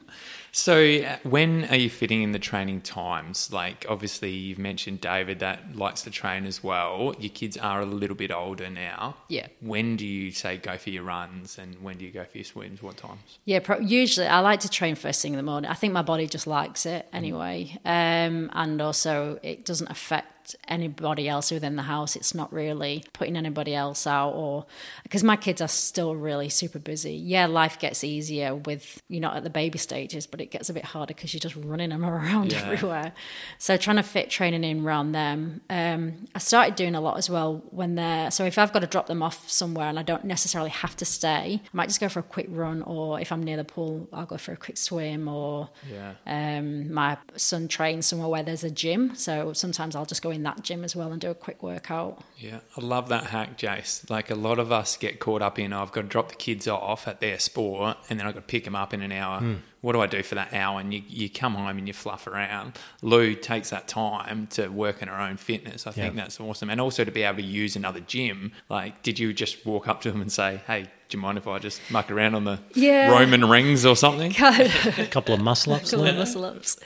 [0.52, 3.52] So, when are you fitting in the training times?
[3.52, 7.14] Like, obviously, you've mentioned David that likes to train as well.
[7.18, 9.16] Your kids are a little bit older now.
[9.28, 9.46] Yeah.
[9.60, 12.44] When do you say go for your runs and when do you go for your
[12.44, 12.82] swims?
[12.82, 13.38] What times?
[13.44, 15.70] yeah, pro- usually I like to train first thing in the morning.
[15.70, 17.76] I think my body just likes it anyway.
[17.84, 22.16] Um, and also, it doesn't affect anybody else within the house.
[22.16, 24.66] It's not really putting anybody else out or
[25.02, 27.12] because my kids are still really super busy.
[27.14, 30.72] Yeah, life gets easier with you're not at the baby stages, but it gets a
[30.72, 32.62] bit harder because you're just running them around Yeah.
[32.70, 33.12] everywhere.
[33.58, 35.60] So trying to fit training in around them.
[35.70, 38.86] Um, I started doing a lot as well when they're so if I've got to
[38.86, 42.08] drop them off somewhere and I don't necessarily have to stay, I might just go
[42.08, 44.76] for a quick run, or if I'm near the pool, I'll go for a quick
[44.76, 45.28] swim.
[45.28, 46.14] Or Yeah.
[46.26, 50.39] um, my son trains somewhere where there's a gym, so sometimes I'll just go in
[50.44, 52.22] that gym as well and do a quick workout.
[52.36, 54.08] Yeah, I love that hack, Jace.
[54.08, 56.66] Like a lot of us get caught up in, I've got to drop the kids
[56.66, 59.38] off at their sport and then I've got to pick them up in an hour.
[59.40, 59.54] Hmm.
[59.80, 60.78] What do I do for that hour?
[60.78, 62.78] And you, you come home and you fluff around.
[63.00, 65.86] Lou takes that time to work in her own fitness.
[65.86, 66.68] I think that's awesome.
[66.68, 68.52] And also to be able to use another gym.
[68.68, 71.46] Like, did you just walk up to them and say, hey, do you mind if
[71.48, 73.10] I just muck around on the Yeah.
[73.10, 74.32] Roman rings or something?
[74.40, 75.90] A couple of muscle ups.
[75.90, 76.78] Couple of muscle ups.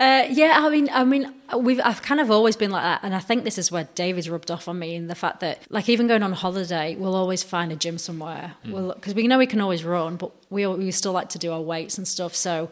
[0.00, 3.14] Uh, yeah, I mean, I mean, we've I've kind of always been like that, and
[3.14, 5.88] I think this is where David's rubbed off on me in the fact that, like,
[5.88, 8.54] even going on holiday, we'll always find a gym somewhere.
[8.64, 11.52] We'll because we know we can always run, but we we still like to do
[11.52, 12.34] our weights and stuff.
[12.34, 12.70] So.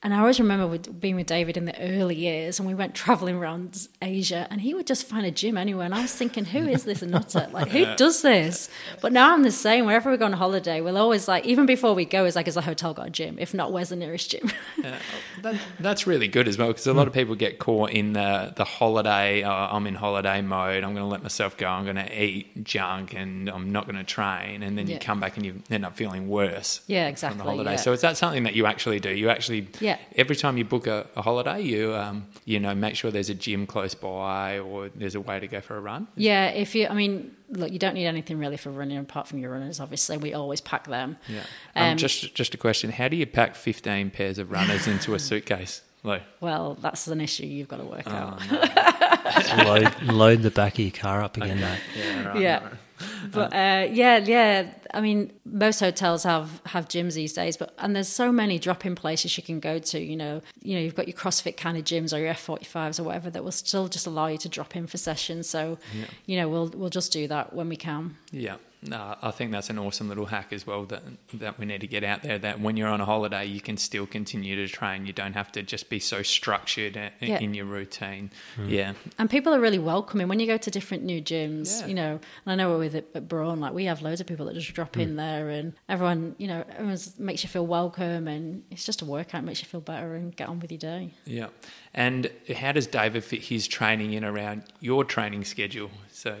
[0.00, 2.94] And I always remember with, being with David in the early years, and we went
[2.94, 5.86] traveling around Asia, and he would just find a gym anywhere.
[5.86, 7.48] And I was thinking, who is this nutter?
[7.50, 8.70] Like, who does this?
[9.00, 9.86] But now I'm the same.
[9.86, 12.54] Wherever we go on holiday, we'll always like, even before we go, it's like, has
[12.54, 13.38] the hotel got a gym?
[13.40, 14.52] If not, where's the nearest gym?
[15.42, 18.52] That, that's really good as well because a lot of people get caught in the
[18.56, 19.44] the holiday.
[19.44, 20.82] Uh, I'm in holiday mode.
[20.82, 21.68] I'm going to let myself go.
[21.68, 24.64] I'm going to eat junk and I'm not going to train.
[24.64, 26.80] And then you come back and you end up feeling worse.
[26.88, 27.70] Yeah, From exactly, the holiday.
[27.72, 27.76] yeah.
[27.76, 29.10] So is that something that you actually do?
[29.10, 29.87] You actually Yeah.
[30.16, 33.34] Every time you book a, a holiday, you um, you know make sure there's a
[33.34, 36.08] gym close by or there's a way to go for a run.
[36.16, 39.38] Yeah, if you, I mean, look, you don't need anything really for running apart from
[39.38, 39.80] your runners.
[39.80, 41.16] Obviously, we always pack them.
[41.28, 41.40] Yeah.
[41.76, 45.14] Um, Um, just just a question: How do you pack 15 pairs of runners into
[45.14, 45.82] a suitcase?
[46.04, 46.20] Lou?
[46.40, 48.40] Well, that's an issue you've got to work out.
[49.66, 51.80] load, load the back of your car up again, mate.
[51.96, 52.28] Yeah.
[52.28, 52.40] Right.
[52.40, 52.68] yeah.
[53.32, 54.70] But uh, yeah, yeah.
[54.94, 58.94] I mean, most hotels have have gyms these days, but and there's so many drop-in
[58.94, 59.98] places you can go to.
[60.00, 63.02] You know, you know, you've got your CrossFit kind of gyms or your F45s or
[63.04, 65.48] whatever that will still just allow you to drop in for sessions.
[65.48, 65.78] So,
[66.26, 68.16] you know, we'll we'll just do that when we can.
[68.32, 71.02] Yeah, no, I think that's an awesome little hack as well that
[71.34, 72.38] that we need to get out there.
[72.38, 75.04] That when you're on a holiday, you can still continue to train.
[75.04, 77.38] You don't have to just be so structured i- Yeah.
[77.40, 78.30] in your routine.
[78.56, 78.68] Hmm.
[78.68, 81.80] Yeah, And people are really welcoming when you go to different new gyms.
[81.80, 81.86] Yeah.
[81.88, 84.26] You know, and I know we're with it at Braun, like we have loads of
[84.26, 85.16] people that just drop in hmm.
[85.16, 89.44] there, and everyone, you know, everyone makes you feel welcome, and it's just a workout,
[89.44, 91.14] makes you feel better, and get on with your day.
[91.24, 91.48] yeah.
[91.94, 95.90] And how does David fit his training in around your training schedule?
[96.12, 96.36] So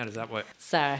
[0.00, 0.46] how does that work?
[0.58, 0.96] So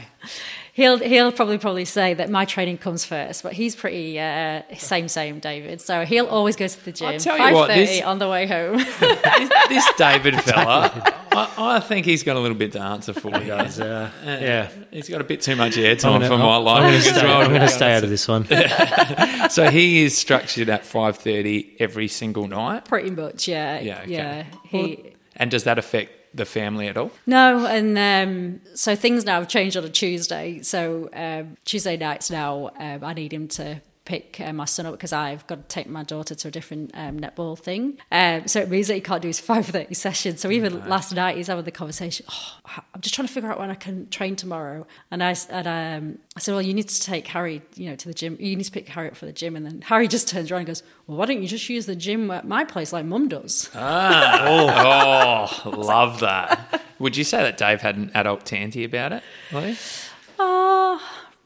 [0.73, 5.07] he'll he'll probably probably say that my training comes first, but he's pretty uh, same
[5.07, 5.81] same David.
[5.81, 8.29] So he'll always go to the gym i tell you five what, this- on the
[8.29, 8.77] way home.
[8.77, 10.91] this, this David fella,
[11.31, 13.39] I, I think he's got a little bit to answer for.
[13.39, 14.69] He Guys, uh, yeah.
[14.91, 16.83] He's got a bit too much airtime I'm gonna- for my I'm life.
[16.83, 18.47] gonna as stay- well, I'm gonna stay out of this one.
[19.49, 22.85] So he is structured at five thirty every single night.
[22.85, 24.11] pretty much, yeah, Yeah, okay.
[24.11, 24.45] yeah.
[24.65, 25.13] He.
[25.35, 27.11] And does that affect the family at all?
[27.25, 30.61] No, and um, so things now have changed on a Tuesday.
[30.61, 34.93] So um, Tuesday nights now, um, I need him to pick uh, my son up
[34.93, 37.97] because I've got to take my daughter to a different um, netball thing.
[38.11, 40.37] Um, so it means that he can't do his five thirty session.
[40.37, 42.25] So even last night, he's having the conversation.
[42.29, 42.59] Oh,
[42.93, 44.87] I'm just trying to figure out when I can train tomorrow.
[45.11, 48.07] And I and um, I said, well, you need to take Harry, you know, to
[48.07, 48.37] the gym.
[48.39, 49.55] You need to pick Harry up for the gym.
[49.55, 51.95] And then Harry just turns around and goes, well, why don't you just use the
[51.95, 53.69] gym at my place like Mum does?
[53.75, 56.81] Oh, love that.
[56.99, 59.23] Would you say that Dave had an adult tanty about it?
[59.51, 59.77] Lee?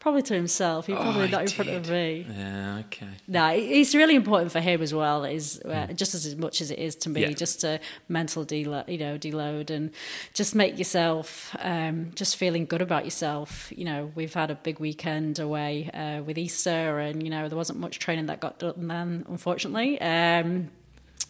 [0.05, 0.85] Oh, Probably to himself.
[0.85, 2.27] He probably Oh, not in front of me.
[2.29, 3.07] Yeah, okay.
[3.27, 5.23] No, it's really important for him as well.
[5.25, 7.31] Is uh, just as much as it is to me, Yeah.
[7.31, 9.89] just to mental deload, you know, deload, and
[10.35, 13.73] just make yourself um, just feeling good about yourself.
[13.75, 17.57] You know, we've had a big weekend away uh, with Easter, and you know there
[17.57, 20.69] wasn't much training that got done then, unfortunately, um,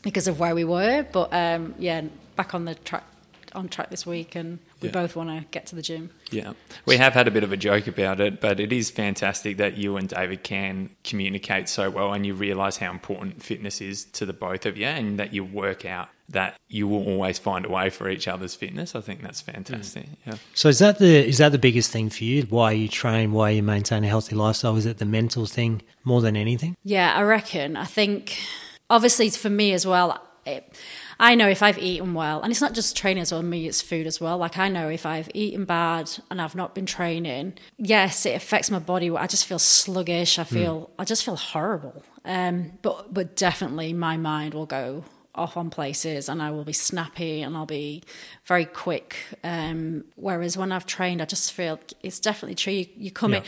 [0.01, 1.05] because of where we were.
[1.13, 2.01] But um, yeah,
[2.35, 3.05] back on the track
[3.53, 4.93] on track this week, and we Yeah.
[4.93, 6.09] both want to get to the gym.
[6.31, 6.53] Yeah,
[6.85, 9.77] we have had a bit of a joke about it, but it is fantastic that
[9.77, 14.25] you and David can communicate so well and you realise how important fitness is to
[14.25, 17.69] the both of you and that you work out that you will always find a
[17.69, 18.95] way for each other's fitness.
[18.95, 20.05] I think that's fantastic.
[20.05, 20.15] Mm.
[20.25, 20.35] Yeah.
[20.55, 22.41] So is that the is that the biggest thing for you?
[22.49, 24.75] Why you train, why you maintain a healthy lifestyle?
[24.75, 26.75] Is it the mental thing more than anything?
[26.83, 27.77] Yeah, I reckon.
[27.77, 28.39] I think,
[28.89, 30.75] obviously, for me as well, it,
[31.19, 33.81] I know if I've eaten well, and it's not just training as well, me, it's
[33.81, 34.37] food as well.
[34.37, 38.69] Like, I know if I've eaten bad and I've not been training, yes, it affects
[38.69, 39.09] my body.
[39.09, 40.37] I just feel sluggish.
[40.39, 42.03] I feel, I just feel horrible.
[42.25, 45.05] Um, but, but definitely my mind will go
[45.37, 48.03] off on places and I will be snappy and I'll be
[48.45, 49.15] very quick.
[49.43, 52.73] Um, whereas when I've trained, I just feel it's definitely true.
[52.73, 53.43] You, you come in,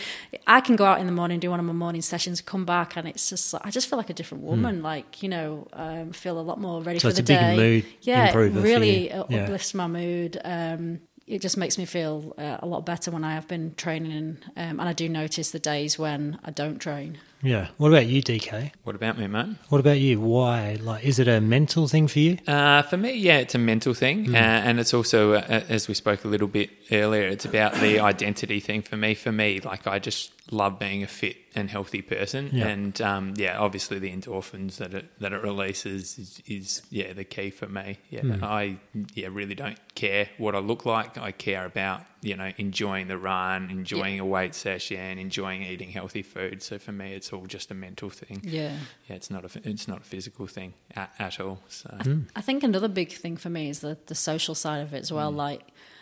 [0.46, 2.96] I can go out in the morning, do one of my morning sessions, come back,
[2.98, 4.82] and it's just I just feel like a different woman.
[4.84, 7.08] Like you know, um, feel a lot more ready Hmm.
[7.08, 7.86] So for the day.
[8.02, 9.22] yeah, improver it for really Yeah.
[9.22, 10.40] uplifts my mood.
[10.44, 14.38] Um, it just makes me feel uh, a lot better when I have been training,
[14.56, 17.18] um, and I do notice the days when I don't train.
[17.44, 17.68] Yeah.
[17.78, 18.72] What about you, DK?
[18.84, 19.56] What about me, mate?
[19.70, 20.20] What about you?
[20.20, 20.78] Why?
[20.82, 22.38] Like, is it a mental thing for you?
[22.48, 25.94] Uh, for me, yeah, it's a mental thing, uh, and it's also, uh, as we
[25.94, 29.14] spoke a little bit earlier, it's about the identity thing for me.
[29.14, 32.68] For me, like I just love being a fit and healthy person, Yeah.
[32.70, 37.24] and um, yeah, obviously the endorphins that it that it releases is, is yeah the
[37.24, 38.00] key for me.
[38.10, 38.78] Yeah, I
[39.14, 41.18] yeah really don't care what I look like.
[41.20, 46.22] I care about you know enjoying the run, enjoying a weight session, enjoying eating healthy
[46.22, 46.62] food.
[46.62, 48.42] So for me, it's all just a mental thing.
[48.44, 48.76] Yeah.
[49.08, 51.60] Yeah, it's not a it's not a physical thing at, at all.
[51.70, 51.98] So.
[52.36, 55.12] I think another big thing for me is the the social side of it as
[55.12, 55.32] well.
[55.32, 55.62] Like,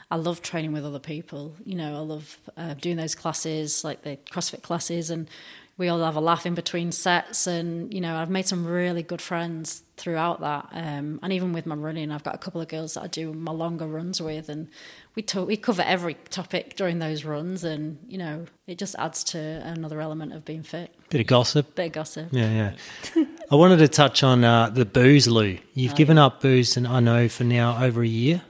[0.10, 1.56] I love training with other people.
[1.66, 5.30] You know, I love uh, doing those classes, like the CrossFit classes, and
[5.78, 7.48] we all have a laugh in between sets.
[7.48, 10.68] And you know, I've made some really good friends throughout that.
[10.74, 13.34] Um, and even with my running, I've got a couple of girls that I do
[13.34, 14.68] my longer runs with, and
[15.16, 17.64] we talk, we cover every topic during those runs.
[17.64, 20.94] And you know, it just adds to another element of being fit.
[21.10, 21.76] Bit of gossip.
[21.76, 22.28] Bit of gossip.
[22.32, 22.74] Yeah,
[23.16, 23.26] yeah.
[23.52, 25.58] I wanted to touch on uh, the booze, Lou.
[25.76, 28.42] You've Oh, given up booze, and I know for now over a year,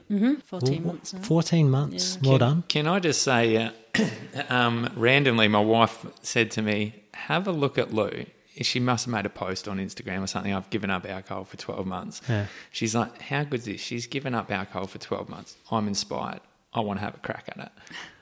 [0.44, 1.12] Fourteen months.
[1.12, 1.20] now.
[1.20, 2.18] fourteen months.
[2.22, 2.28] Yeah.
[2.30, 2.64] Well Can- done.
[2.68, 3.70] Can I just say, uh,
[4.48, 8.26] um, randomly, my wife said to me, "Have a look at Lou."
[8.62, 10.54] She must have made a post on Instagram or something.
[10.54, 12.22] I've given up alcohol for twelve months.
[12.28, 12.46] Yeah.
[12.70, 15.56] She's like, "How good is this?" She's given up alcohol for twelve months.
[15.70, 16.40] I'm inspired.
[16.72, 17.72] I want to have a crack at it.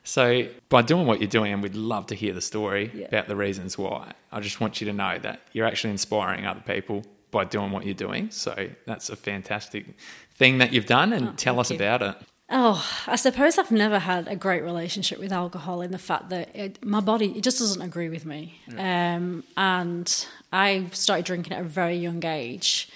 [0.05, 3.07] So by doing what you're doing, and we'd love to hear the story Yeah.
[3.07, 4.13] about the reasons why.
[4.33, 7.85] I just want you to know that you're actually inspiring other people by doing what
[7.85, 8.31] you're doing.
[8.31, 9.87] So that's a fantastic
[10.37, 11.81] thing that you've done, and tell us Oh, you.
[11.81, 12.17] about it.
[12.51, 16.55] Oh, I suppose I've never had a great relationship with alcohol in the fact that
[16.55, 18.59] it, my body it just doesn't agree with me.
[18.77, 22.89] Um, and I started drinking at a very young age,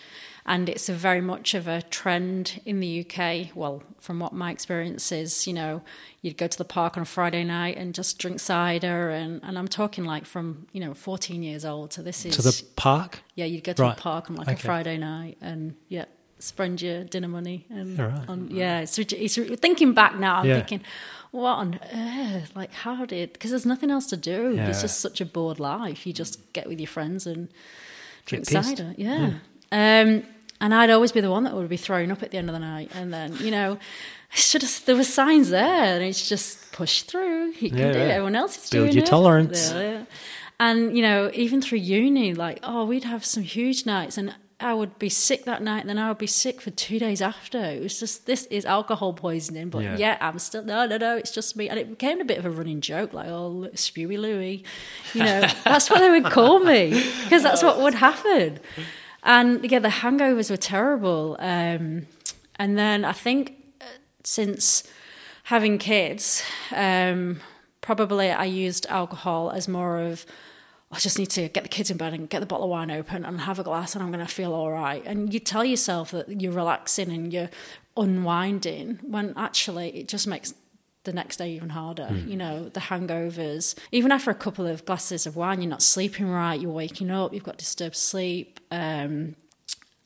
[0.44, 3.56] and it's a very much of a trend in the UK.
[3.56, 5.80] Well, from what my experience is, you know,
[6.20, 9.58] you'd go to the park on a Friday night and just drink cider, and, and
[9.58, 13.20] I'm talking like from you know 14 years old to this is To the park.
[13.34, 13.96] yeah, you'd go to Right.
[13.96, 14.56] the park on like Okay.
[14.56, 16.04] a Friday night and yeah,
[16.38, 18.28] spend your dinner money and right.
[18.28, 20.36] on, yeah, it's, it's thinking back now.
[20.36, 20.56] I'm Yeah.
[20.56, 20.82] thinking,
[21.30, 22.52] what on earth?
[22.54, 23.32] Like, how did?
[23.32, 24.54] Because there's nothing else to do.
[24.54, 24.68] Yeah.
[24.68, 26.06] It's just such a bored life.
[26.06, 27.48] You just get with your friends and
[28.26, 28.94] drink cider.
[28.96, 29.32] Yeah.
[29.72, 30.22] Um,
[30.60, 32.54] and I'd always be the one that would be throwing up at the end of
[32.54, 33.78] the night, and then you know.
[34.30, 37.52] Should have, there were signs there, and it's just push through.
[37.60, 38.10] You can Yeah, do it.
[38.10, 39.08] Everyone else is Build doing your it.
[39.08, 39.70] tolerance.
[39.72, 40.04] Yeah, yeah.
[40.60, 44.74] And you know, even through uni, like oh, we'd have some huge nights, and I
[44.74, 47.58] would be sick that night, and then I would be sick for two days after.
[47.58, 49.96] It was just this is alcohol poisoning, but Yeah.
[49.96, 51.16] yeah, I'm still no, no, no.
[51.16, 54.18] It's just me, and it became a bit of a running joke, like oh, Spewy
[54.18, 54.64] Louie,
[55.14, 56.90] you know, that's what they would call me
[57.22, 58.58] because that's what would happen.
[59.22, 61.36] And yeah, the hangovers were terrible.
[61.38, 62.06] Um,
[62.56, 63.84] and then I think uh,
[64.24, 64.82] since
[65.44, 66.42] having kids,
[66.74, 67.40] um,
[67.80, 70.26] probably I used alcohol as more of
[70.90, 72.90] I just need to get the kids in bed and get the bottle of wine
[72.90, 75.02] open and have a glass and I'm going to feel all right.
[75.04, 77.50] And you tell yourself that you're relaxing and you're
[77.96, 80.54] unwinding when actually it just makes
[81.04, 82.08] the next day even harder.
[82.26, 83.74] You know, the hangovers.
[83.92, 87.34] Even after a couple of glasses of wine, you're not sleeping right, you're waking up,
[87.34, 88.60] you've got disturbed sleep.
[88.70, 89.36] Um,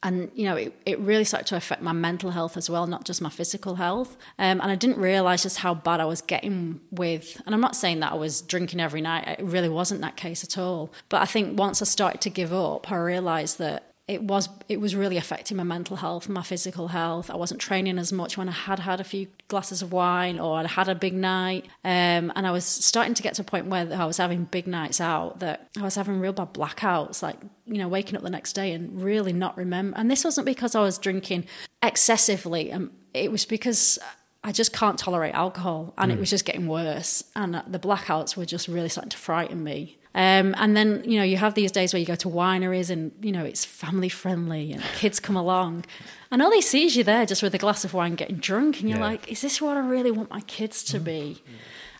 [0.02, 3.04] and you know it, it really started to affect my mental health as well not
[3.04, 4.16] just my physical health.
[4.38, 7.76] Um, and i didn't realize just how bad i was getting with and i'm not
[7.76, 10.92] saying that i was drinking every night it really wasn't that case at all.
[11.08, 14.80] But i think once i started to give up i realized that it was it
[14.80, 17.30] was really affecting my mental health, my physical health.
[17.30, 20.58] I wasn't training as much when I had had a few glasses of wine or
[20.58, 23.66] I'd had a big night, um, and I was starting to get to a point
[23.66, 27.36] where I was having big nights out that I was having real bad blackouts, like
[27.66, 29.96] you know waking up the next day and really not remember.
[29.96, 31.44] And this wasn't because I was drinking
[31.82, 33.98] excessively, um, it was because.
[34.44, 36.16] I just can't tolerate alcohol, and mm.
[36.16, 37.22] it was just getting worse.
[37.36, 39.98] And the blackouts were just really starting to frighten me.
[40.14, 43.12] Um, and then, you know, you have these days where you go to wineries and,
[43.22, 45.84] you know, it's family friendly and kids come along.
[46.30, 48.80] And all they see is you there just with a glass of wine getting drunk.
[48.80, 49.04] And you're yeah.
[49.04, 51.42] like, is this what I really want my kids to be?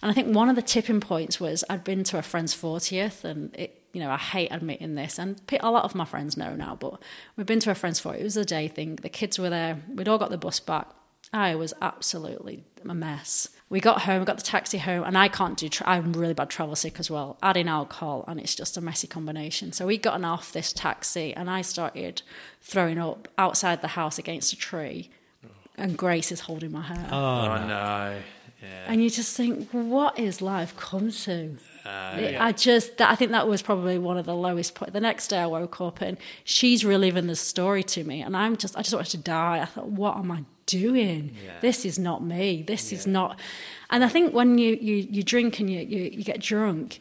[0.03, 3.25] And I think one of the tipping points was I'd been to a friend's 40th
[3.25, 6.55] and it, you know, I hate admitting this, and a lot of my friends know
[6.57, 7.03] now, but
[7.37, 8.21] we've been to a friend's 40th.
[8.21, 8.97] It was a day thing.
[8.97, 9.83] The kids were there.
[9.87, 10.89] We'd all got the bus back.
[11.31, 15.29] I was absolutely a mess we got home, we got the taxi home, and I
[15.29, 15.67] can't do.
[15.67, 17.39] Tra- I'm really bad travel sick as well.
[17.43, 19.73] Adding alcohol, and it's just a messy combination.
[19.73, 22.21] So we gotten off this taxi, and I started
[22.61, 25.09] throwing up outside the house against a tree,
[25.79, 27.09] and Grace is holding my hair.
[27.11, 28.19] Oh, oh no!
[28.63, 28.85] Yeah.
[28.89, 31.57] And you just think, what is life come to?
[31.85, 32.45] Uh, yeah.
[32.45, 34.93] I just, I think that was probably one of the lowest points.
[34.93, 38.57] The next day I woke up and she's reliving the story to me, and I'm
[38.57, 39.61] just, I just wanted to die.
[39.61, 41.35] I thought, what am I doing?
[41.45, 41.59] Yeah.
[41.61, 42.63] This is not me.
[42.63, 42.99] This yeah.
[42.99, 43.39] is not.
[43.91, 47.01] And I think when you, you, you drink and you, you, you get drunk,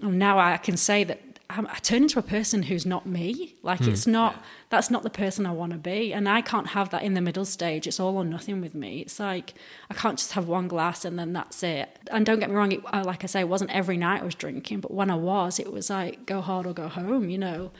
[0.00, 3.54] and now I can say that I, I turn into a person who's not me.
[3.62, 3.88] Like mm.
[3.88, 6.12] it's not, that's not the person I want to be.
[6.12, 7.86] And I can't have that in the middle stage.
[7.86, 9.00] It's all or nothing with me.
[9.00, 9.54] It's like,
[9.90, 11.98] I can't just have one glass and then that's it.
[12.10, 14.34] And don't get me wrong, it, like I say, it wasn't every night I was
[14.34, 17.70] drinking, but when I was, it was like, go hard or go home, you know?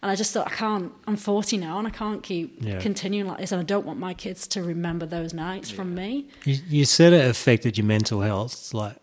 [0.00, 2.78] And I just thought, I can't, I'm 40 now and I can't keep yeah.
[2.78, 3.52] continuing like this.
[3.52, 5.76] And I don't want my kids to remember those nights yeah.
[5.76, 6.28] from me.
[6.44, 8.52] You, you, said it affected your mental health.
[8.52, 8.96] It's like,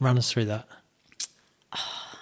[0.00, 0.66] run us through that.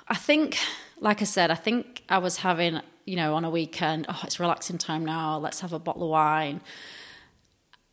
[0.08, 0.58] I think,
[1.04, 4.40] like I said, I think I was having, you know, on a weekend, oh, it's
[4.40, 6.62] relaxing time now, let's have a bottle of wine.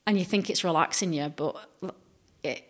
[0.08, 1.56] And you think it's relaxing you, but
[2.42, 2.64] it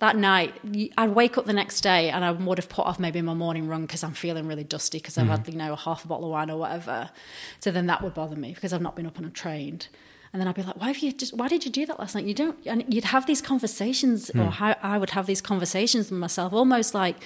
[0.00, 0.54] that night,
[0.96, 3.66] I'd wake up the next day and I would have put off maybe my morning
[3.66, 5.30] run because I'm feeling really dusty because mm-hmm.
[5.30, 7.10] I've had, you know, half a bottle of wine or whatever.
[7.58, 9.88] So then that would bother me because I've not been up and I've trained.
[10.32, 12.14] And then I'd be like, why have you just, why did you do that last
[12.14, 12.26] night?
[12.26, 14.46] You don't, and you'd have these conversations mm.
[14.46, 17.16] or how I would have these conversations with myself, almost like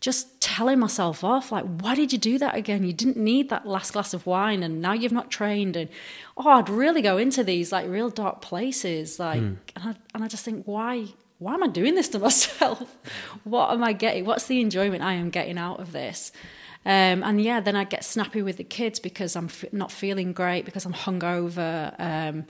[0.00, 2.84] just telling myself off, like, why did you do that again?
[2.84, 5.76] You didn't need that last glass of wine and now you've not trained.
[5.76, 5.90] And,
[6.38, 9.18] oh, I'd really go into these like real dark places.
[9.18, 9.56] Like, mm.
[9.76, 11.08] and, I, and I just think, why,
[11.38, 12.96] why am I doing this to myself?
[13.44, 14.24] what am I getting?
[14.24, 16.32] What's the enjoyment I am getting out of this?
[16.86, 20.32] Um, and yeah, then I get snappy with the kids because I'm f- not feeling
[20.32, 21.94] great because I'm hungover.
[21.98, 22.46] Um,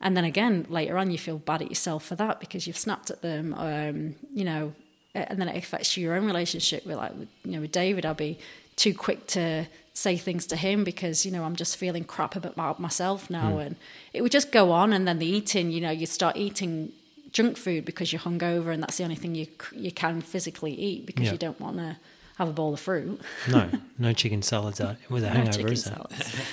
[0.00, 3.10] and then again, later on, you feel bad at yourself for that because you've snapped
[3.10, 3.54] at them.
[3.56, 4.74] Um, you know,
[5.14, 7.12] and then it affects your own relationship with like,
[7.44, 8.04] you know, with David.
[8.06, 8.38] I'll be
[8.76, 12.78] too quick to say things to him because you know I'm just feeling crap about
[12.78, 13.66] myself now, mm.
[13.66, 13.76] and
[14.12, 14.92] it would just go on.
[14.92, 16.92] And then the eating, you know, you start eating
[17.32, 21.04] junk food because you're hungover and that's the only thing you you can physically eat
[21.04, 21.32] because yeah.
[21.32, 21.96] you don't want to
[22.38, 23.20] have a bowl of fruit.
[23.48, 23.68] no,
[23.98, 25.94] no chicken salads with a hangover, no is it?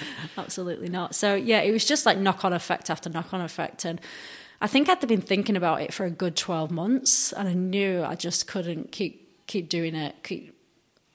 [0.38, 1.14] Absolutely not.
[1.14, 4.02] So yeah, it was just like knock on effect after knock on effect, and
[4.62, 8.04] I think I'd been thinking about it for a good twelve months, and I knew
[8.04, 10.56] I just couldn't keep keep doing it, keep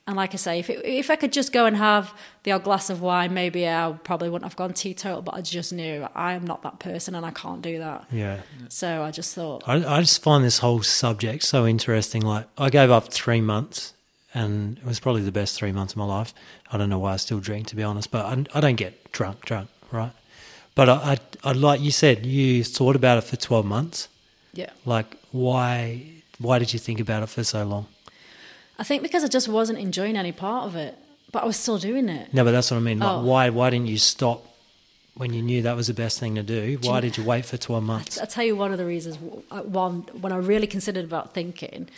[0.07, 2.63] and like I say, if it, if I could just go and have the odd
[2.63, 5.21] glass of wine, maybe I probably wouldn't have gone teetotal.
[5.21, 8.07] But I just knew I am not that person, and I can't do that.
[8.11, 8.41] Yeah.
[8.69, 9.63] So I just thought.
[9.67, 12.23] I, I just find this whole subject so interesting.
[12.23, 13.93] Like I gave up three months,
[14.33, 16.33] and it was probably the best three months of my life.
[16.71, 19.11] I don't know why I still drink, to be honest, but I, I don't get
[19.11, 20.11] drunk, drunk, right?
[20.75, 21.17] But I, I,
[21.49, 24.07] I, like you said, you thought about it for twelve months.
[24.53, 24.69] Yeah.
[24.85, 26.03] Like why?
[26.39, 27.87] Why did you think about it for so long?
[28.79, 30.97] I think because I just wasn't enjoying any part of it,
[31.31, 32.33] but I was still doing it.
[32.33, 32.99] No, but that's what I mean.
[32.99, 33.23] Like, oh.
[33.23, 34.45] why why didn't you stop
[35.15, 36.79] when you knew that was the best thing to do?
[36.81, 38.17] Why did you wait for twelve months?
[38.17, 39.17] I'll tell you one of the reasons.
[39.51, 41.89] Uh, one, when I really considered about thinking,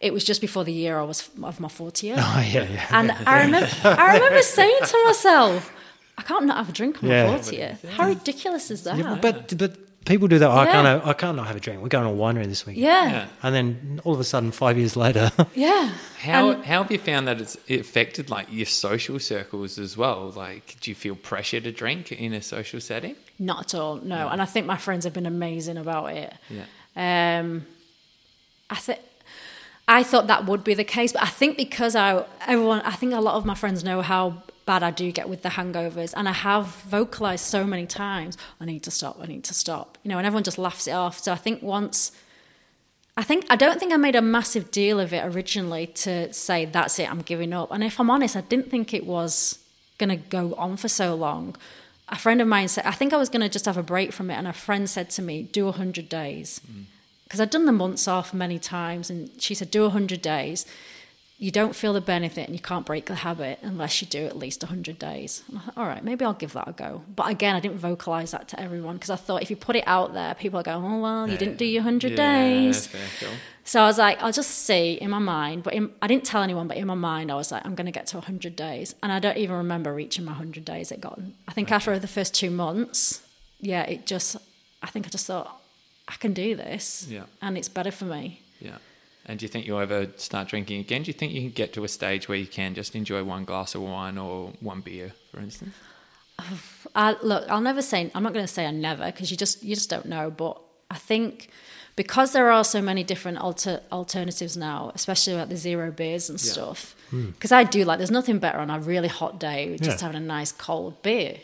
[0.00, 2.18] it was just before the year I was of my fortieth.
[2.22, 2.86] Oh yeah, yeah.
[2.90, 5.72] And I remember, I remember saying to myself,
[6.18, 7.84] I can't not have a drink on my fortieth.
[7.84, 7.90] Yeah.
[7.90, 8.98] How ridiculous is that?
[8.98, 10.50] Yeah, but but people do that.
[10.50, 10.60] Oh, yeah.
[10.62, 11.06] I can't.
[11.06, 11.80] I can't not have a drink.
[11.80, 12.76] We're going to a winery this week.
[12.76, 13.10] Yeah.
[13.10, 13.26] yeah.
[13.42, 15.30] And then all of a sudden, five years later.
[15.54, 15.92] yeah.
[16.20, 20.30] How and, how have you found that it's affected like your social circles as well?
[20.30, 23.14] Like, do you feel pressure to drink in a social setting?
[23.38, 23.96] Not at all.
[23.96, 24.16] No.
[24.16, 24.32] Yeah.
[24.32, 26.34] And I think my friends have been amazing about it.
[26.50, 27.38] Yeah.
[27.40, 27.66] Um,
[28.68, 29.00] I think.
[29.90, 33.14] I thought that would be the case, but I think because I everyone, I think
[33.14, 36.12] a lot of my friends know how bad I do get with the hangovers.
[36.14, 36.66] And I have
[36.98, 39.96] vocalized so many times, I need to stop, I need to stop.
[40.02, 41.18] You know, and everyone just laughs it off.
[41.18, 42.12] So I think once,
[43.16, 46.66] I think, I don't think I made a massive deal of it originally to say,
[46.66, 47.70] that's it, I'm giving up.
[47.72, 49.58] And if I'm honest, I didn't think it was
[49.96, 51.56] going to go on for so long.
[52.10, 54.12] A friend of mine said, I think I was going to just have a break
[54.12, 54.34] from it.
[54.34, 56.60] And a friend said to me, do a 100 days.
[56.70, 56.84] Mm.
[57.24, 59.08] Because I'd done the months off many times.
[59.10, 60.66] And she said, do a 100 days
[61.40, 64.36] you don't feel the benefit and you can't break the habit unless you do at
[64.36, 65.44] least 100 days.
[65.52, 67.02] Thought, All right, maybe I'll give that a go.
[67.14, 69.84] But again, I didn't vocalize that to everyone because I thought if you put it
[69.86, 72.88] out there, people are going, oh, well, you didn't do your 100 Yeah, days.
[73.20, 73.28] cool.
[73.62, 75.62] So I was like, I'll just see in my mind.
[75.62, 77.86] But in, I didn't tell anyone, but in my mind, I was like, I'm going
[77.86, 78.96] to get to 100 days.
[79.02, 81.20] And I don't even remember reaching my 100 days it got.
[81.46, 83.22] I think after the first two months,
[83.60, 84.36] yeah, it just,
[84.82, 85.60] I think I just thought,
[86.08, 87.06] I can do this.
[87.08, 87.24] Yeah.
[87.42, 88.40] And it's better for me.
[88.58, 88.78] Yeah.
[89.28, 91.02] And do you think you'll ever start drinking again?
[91.02, 93.44] Do you think you can get to a stage where you can just enjoy one
[93.44, 95.74] glass of wine or one beer, for instance?
[96.94, 98.10] I, look, I'll never say.
[98.14, 100.30] I'm not going to say I never because you just you just don't know.
[100.30, 100.58] But
[100.90, 101.50] I think
[101.96, 106.42] because there are so many different alter, alternatives now, especially like the zero beers and
[106.42, 106.52] Yeah.
[106.52, 106.94] stuff.
[107.10, 107.26] Hmm.
[107.30, 107.98] Because I do like.
[107.98, 110.06] There's nothing better on a really hot day with just Yeah.
[110.06, 111.36] having a nice cold beer,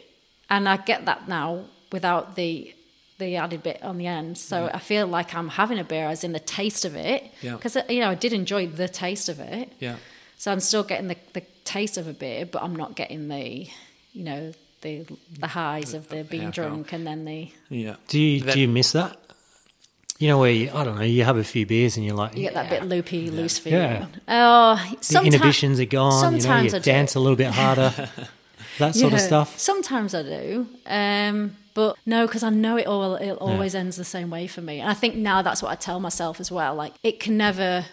[0.48, 2.74] and I get that now without the
[3.18, 4.36] the added bit on the end.
[4.38, 7.24] So I feel like I'm having a beer as in the taste of it.
[7.42, 7.56] Yeah.
[7.56, 9.72] Because you know I did enjoy the taste of it.
[9.80, 9.96] Yeah.
[10.36, 13.66] So I'm still getting the, the taste of a beer, but I'm not getting the,
[14.12, 14.52] you know,
[14.82, 15.06] the
[15.38, 16.70] the highs of the being alcohol.
[16.70, 17.96] drunk and then the Yeah.
[18.08, 19.16] Do you That- do you miss that?
[20.20, 22.36] You know where you, I don't know, you have a few beers and you're like,
[22.36, 23.96] you get that bit loopy, loose Yeah.
[24.06, 24.08] feeling.
[24.28, 26.12] Oh, the inhibitions are gone.
[26.12, 26.84] You know, sometimes you I do.
[26.84, 27.92] dance a little bit harder,
[28.78, 29.58] that sort of stuff.
[29.58, 33.16] Sometimes I do, um, but no, because I know it all.
[33.16, 35.74] It always ends the same way for me, and I think now that's what I
[35.74, 36.74] tell myself as well.
[36.74, 37.84] Like it can never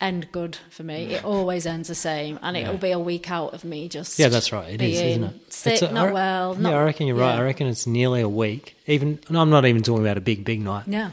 [0.00, 1.14] end good for me.
[1.14, 4.28] It always ends the same, and it'll be a week out of me just Yeah,
[4.28, 4.74] that's right.
[4.74, 5.52] It is, being isn't it?
[5.52, 6.54] Sick, a- not I- well.
[6.54, 7.34] Not, yeah, I reckon you're right.
[7.34, 7.40] yeah.
[7.40, 8.76] I reckon it's nearly a week.
[8.86, 10.84] Even, and I'm not even talking about a big, big night.
[10.86, 11.10] Yeah.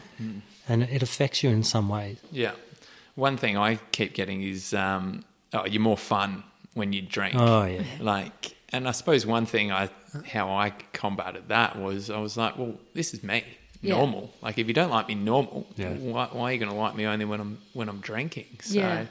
[0.67, 2.17] And it affects you in some ways.
[2.31, 2.51] Yeah.
[3.15, 5.23] One thing I keep getting is um,
[5.53, 7.35] oh, you're more fun when you drink.
[7.37, 7.83] Oh, yeah.
[7.99, 9.89] Like, and I suppose one thing I
[10.27, 13.43] how I combated that was I was like, well, this is me,
[13.81, 13.95] Yeah.
[13.97, 14.33] normal.
[14.41, 15.93] Like, if you don't like me normal, Yeah.
[15.93, 18.59] why, why are you going to like me only when I'm when I'm drinking?
[18.61, 19.05] So, Yeah.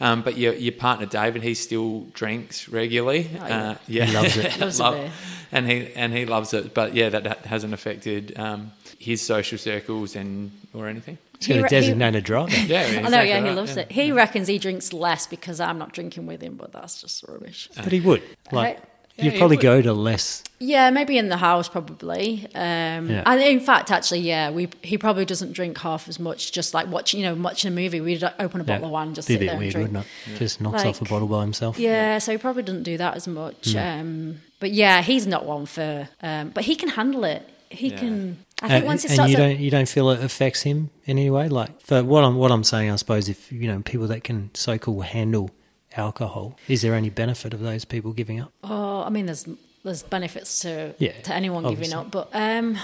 [0.00, 3.30] um, but your your partner David, he still drinks regularly.
[3.40, 3.70] Oh, yeah.
[3.70, 4.58] Uh, yeah, He loves it.
[4.60, 5.10] Loves Love- beer.
[5.52, 6.74] and he and he loves it.
[6.74, 11.18] But yeah, that, that hasn't affected um, his social circles and or anything.
[11.34, 12.50] It's got He a re- he- designated driver.
[12.66, 13.82] Yeah, I know, exactly yeah, he loves yeah.
[13.82, 13.92] it.
[13.92, 17.68] He reckons he drinks less because I'm not drinking with him, but that's just rubbish.
[17.76, 18.22] But he would.
[18.50, 18.84] Like, Yeah,
[19.18, 19.62] you'd he probably would.
[19.62, 20.42] go to less.
[20.60, 22.44] Yeah, maybe in the house, probably.
[22.54, 23.22] Um, Yeah.
[23.26, 26.50] And in fact, actually, yeah, we he probably doesn't drink half as much.
[26.52, 29.28] Just like watching, you know, watching a movie, we'd open a bottle of wine, just
[29.28, 29.88] Be a sit bit there and weird, drink.
[29.92, 30.38] wouldn't it?
[30.38, 31.78] Just knocks off a bottle by himself.
[31.78, 33.74] Yeah, so he probably doesn't do that as much.
[33.76, 36.08] Um, but yeah, he's not one for.
[36.22, 37.48] Um, but he can handle it.
[37.70, 37.98] He Yeah.
[37.98, 38.36] can.
[38.60, 39.30] I think and, once it and starts.
[39.30, 41.48] you don't you don't feel it affects him in any way.
[41.48, 44.50] Like for what I'm what I'm saying, I suppose if you know people that can
[44.54, 45.50] so called handle
[45.98, 48.52] alcohol, is there any benefit of those people giving up?
[48.64, 49.46] Oh, I mean, there's
[49.84, 51.86] there's benefits to Yeah, to anyone obviously.
[51.92, 52.78] giving up, but um,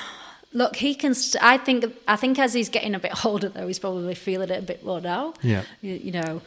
[0.52, 1.14] look, he can.
[1.14, 4.50] St- I think I think as he's getting a bit older, though, he's probably feeling
[4.50, 5.34] it a bit more now.
[5.42, 5.62] Yeah.
[5.80, 6.42] you, you know.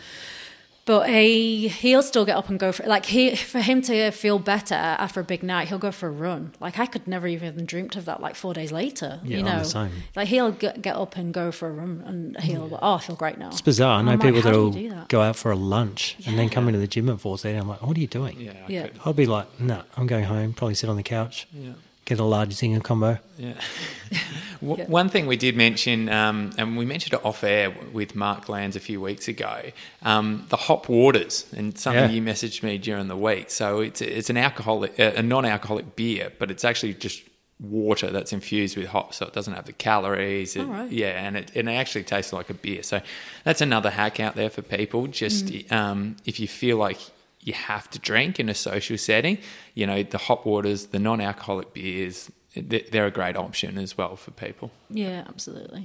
[0.88, 4.40] But he he'll still get up and go for like he for him to feel
[4.40, 6.54] better after a big night, he'll go for a run.
[6.60, 8.22] Like I could never even dreamt of that.
[8.22, 9.92] Like four days later, Yeah, you I'm know, the same.
[10.16, 13.18] like he'll get, get up and go for a run, and he'll oh I feel
[13.18, 13.50] great now.
[13.50, 14.00] It's bizarre.
[14.00, 15.10] I know I'm people how that'll do you do that?
[15.10, 17.58] go out for a lunch and then come into the gym at four thirty.
[17.60, 18.40] I'm like, what are you doing?
[18.40, 18.88] Yeah, I Yeah.
[18.88, 19.00] could.
[19.06, 20.54] I'll be like, no, I'm going home.
[20.54, 21.74] Probably sit on the couch, Yeah.
[22.08, 23.20] Get a large zinger combo.
[23.38, 23.54] Yeah.
[24.60, 24.86] Yeah.
[24.86, 28.76] One thing we did mention, um, and we mentioned it off air with Mark Lands
[28.76, 29.56] a few weeks ago,
[30.02, 32.10] um, the hop waters, and something Yeah.
[32.10, 33.52] you messaged me during the week.
[33.52, 37.22] So it's it's an alcoholic, a non-alcoholic beer, but it's actually just
[37.60, 40.56] water that's infused with hops, so it doesn't have the calories.
[40.56, 40.92] It, right.
[40.92, 42.82] Yeah, and it, and it actually tastes like a beer.
[42.82, 43.02] So
[43.44, 45.06] that's another hack out there for people.
[45.06, 45.72] Just Mm.
[45.72, 47.00] um, if you feel like
[47.48, 49.38] you have to drink in a social setting,
[49.74, 54.16] you know, the hop waters, the non-alcoholic beers, they- they're a great option as well
[54.16, 54.72] for people.
[54.90, 55.84] Yeah, absolutely.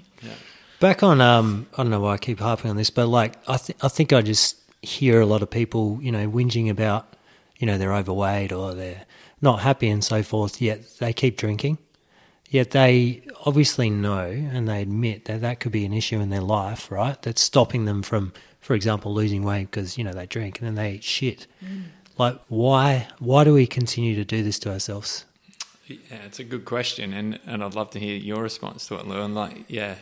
[0.80, 3.56] Back on, um, I don't know why I keep harping on this, but like I,
[3.56, 7.14] th- I think I just hear a lot of people, you know, whinging about,
[7.58, 9.04] you know, they're overweight or they're
[9.40, 10.60] not happy and so forth.
[10.60, 11.78] Yet they keep drinking.
[12.50, 16.40] Yet they obviously know and they admit that that could be an issue in their
[16.58, 17.20] life, right?
[17.22, 18.32] That's stopping them from,
[18.62, 21.46] for example, losing weight because you know they drink and then they eat shit.
[21.62, 21.82] Mm.
[22.16, 23.08] Like, why?
[23.18, 25.26] Why do we continue to do this to ourselves?
[25.86, 29.06] Yeah, it's a good question, and, and I'd love to hear your response to it,
[29.06, 29.20] Lou.
[29.20, 29.96] And like, yeah,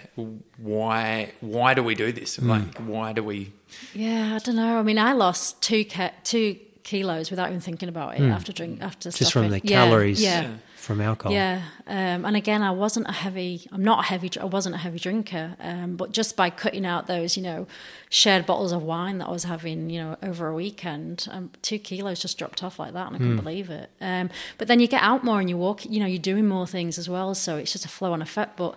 [0.59, 2.37] why why do we do this?
[2.37, 2.49] Mm.
[2.49, 3.53] Like, why do we?
[3.95, 4.79] Yeah, I don't know.
[4.79, 8.31] I mean, I lost two ke- two kilos without even thinking about it mm.
[8.31, 9.11] after drink after.
[9.11, 9.63] Just from stopping.
[9.63, 10.51] the Yeah, calories Yeah.
[10.81, 11.33] From alcohol.
[11.33, 13.69] Yeah, um, and again, I wasn't a heavy.
[13.71, 14.31] I'm not a heavy.
[14.41, 17.67] I wasn't a heavy drinker, um, but just by cutting out those, you know,
[18.09, 21.79] shared bottles of wine that I was having, you know, over a weekend, um, two
[21.79, 23.91] kilos just dropped off like that, and I couldn't believe it.
[24.01, 25.85] Um, but then you get out more and you walk.
[25.85, 28.57] You know, you're doing more things as well, so it's just a flow on effect.
[28.57, 28.77] But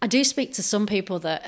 [0.00, 1.42] I do speak to some people that.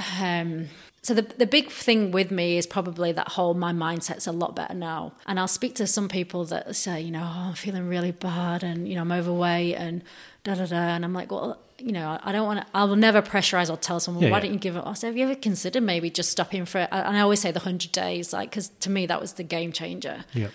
[1.05, 4.57] So the the big thing with me is probably that whole my mindset's a lot
[4.57, 5.13] better now.
[5.27, 8.65] And I'll speak to some people that say, you know, oh, I'm feeling really bad
[8.65, 10.03] and you know I'm overweight and
[10.45, 10.77] da da da.
[10.77, 12.67] And I'm like, well, you know, I- don't want to.
[12.75, 14.43] I will never pressurize or tell someone, Yeah, why yeah.
[14.45, 14.83] don't you give it?
[14.87, 16.79] I say, have you ever considered maybe just stopping for?
[16.79, 16.89] It?
[16.91, 19.73] And I always say the hundred days, like because to me that was the game
[19.73, 20.25] changer.
[20.33, 20.51] Yep.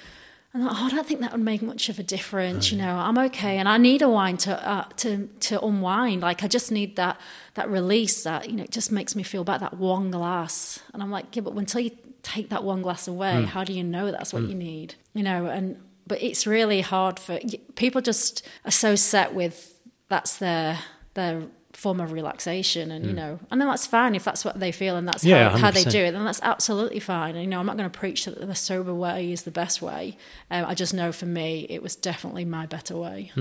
[0.54, 2.72] And I, oh, I don't think that would make much of a difference.
[2.72, 6.22] You know, I'm okay, and I need a wine to uh, to to unwind.
[6.22, 7.20] Like I just need that
[7.54, 8.24] that release.
[8.24, 9.60] That you know, it just makes me feel better.
[9.60, 11.91] That one glass, and I'm like, yeah, but until you
[12.24, 14.95] take that one glass away, how do you know that's what you need?
[15.14, 17.39] You know, and but it's really hard for
[17.76, 18.02] people.
[18.02, 19.76] Just are so set with
[20.08, 20.80] that's their
[21.14, 21.43] their
[21.74, 24.96] form of relaxation and you know and then that's fine if that's what they feel
[24.96, 27.60] and that's Yeah, how, how they do it then that's absolutely fine and you know
[27.60, 30.18] i'm not going to preach that the sober way is the best way
[30.50, 33.32] um, i just know for me it was definitely my better way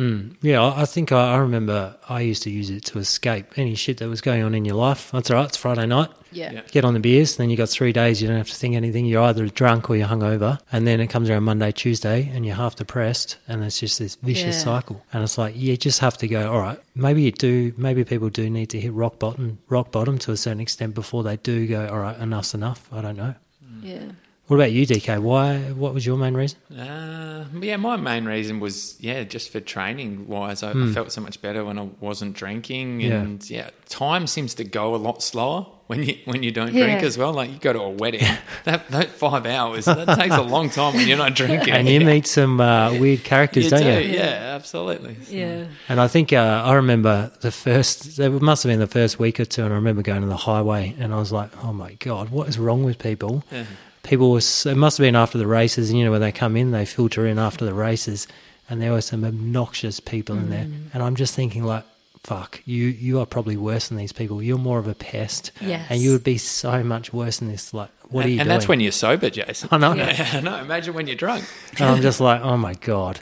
[0.43, 3.75] Yeah, I I think I, I remember I used to use it to escape any
[3.75, 5.11] shit that was going on in your life.
[5.11, 5.47] That's all right.
[5.49, 6.11] It's Friday night.
[6.33, 6.61] Yeah, Yeah.
[6.71, 7.33] Get on the beers.
[7.33, 8.21] And then you got three days.
[8.21, 9.07] You don't have to think anything.
[9.07, 10.59] You're either drunk or you're hungover.
[10.73, 13.37] And then it comes around Monday, Tuesday, and you're half depressed.
[13.49, 14.63] And it's just this vicious Yeah.
[14.65, 15.05] cycle.
[15.13, 16.53] And it's like you just have to go.
[16.53, 16.79] All right.
[16.95, 17.73] Maybe you do.
[17.77, 21.23] Maybe people do need to hit rock bottom, rock bottom to a certain extent before
[21.23, 21.87] they do go.
[21.89, 22.89] All right, enough's enough.
[22.93, 23.35] I don't know.
[23.83, 24.01] yeah.
[24.49, 25.21] What about you, DK?
[25.21, 25.59] Why?
[25.73, 26.59] What was your main reason?
[26.73, 30.63] Uh, yeah, my main reason was yeah, just for training wise.
[30.63, 33.69] I, I felt so much better when I wasn't drinking, and yeah.
[33.91, 36.85] time seems to go a lot slower when you when you don't Yeah.
[36.87, 37.35] drink as well.
[37.35, 38.25] Like you go to a wedding,
[38.65, 41.75] that, that five hours that takes a long time when you're not drinking.
[41.75, 44.15] And you meet some uh, weird characters, You don't do, you?
[44.17, 45.17] yeah, absolutely.
[45.29, 49.19] yeah And I think uh, I remember the first, it must have been the first
[49.19, 51.75] week or two, and I remember going to the highway and I was like, oh
[51.75, 53.45] my God, what is wrong with people?
[53.53, 53.65] Yeah.
[54.09, 56.33] People were, so- it must have been after the races, and you know, when they
[56.33, 58.27] come in, they filter in after the races,
[58.71, 60.67] and there were some obnoxious people in there.
[60.93, 61.85] And I'm just thinking, like,
[62.25, 64.43] fuck, you, you are probably worse than these people.
[64.43, 65.53] You're more of a pest.
[65.61, 65.87] Yes.
[65.89, 67.73] And you would be so much worse than this.
[67.73, 68.59] Like, what are and, you and doing?
[68.59, 69.69] that's when you're sober, Jason.
[69.73, 69.95] I know.
[69.95, 71.45] Yeah, no, imagine when you're drunk.
[71.79, 73.21] And I'm just like, oh my God.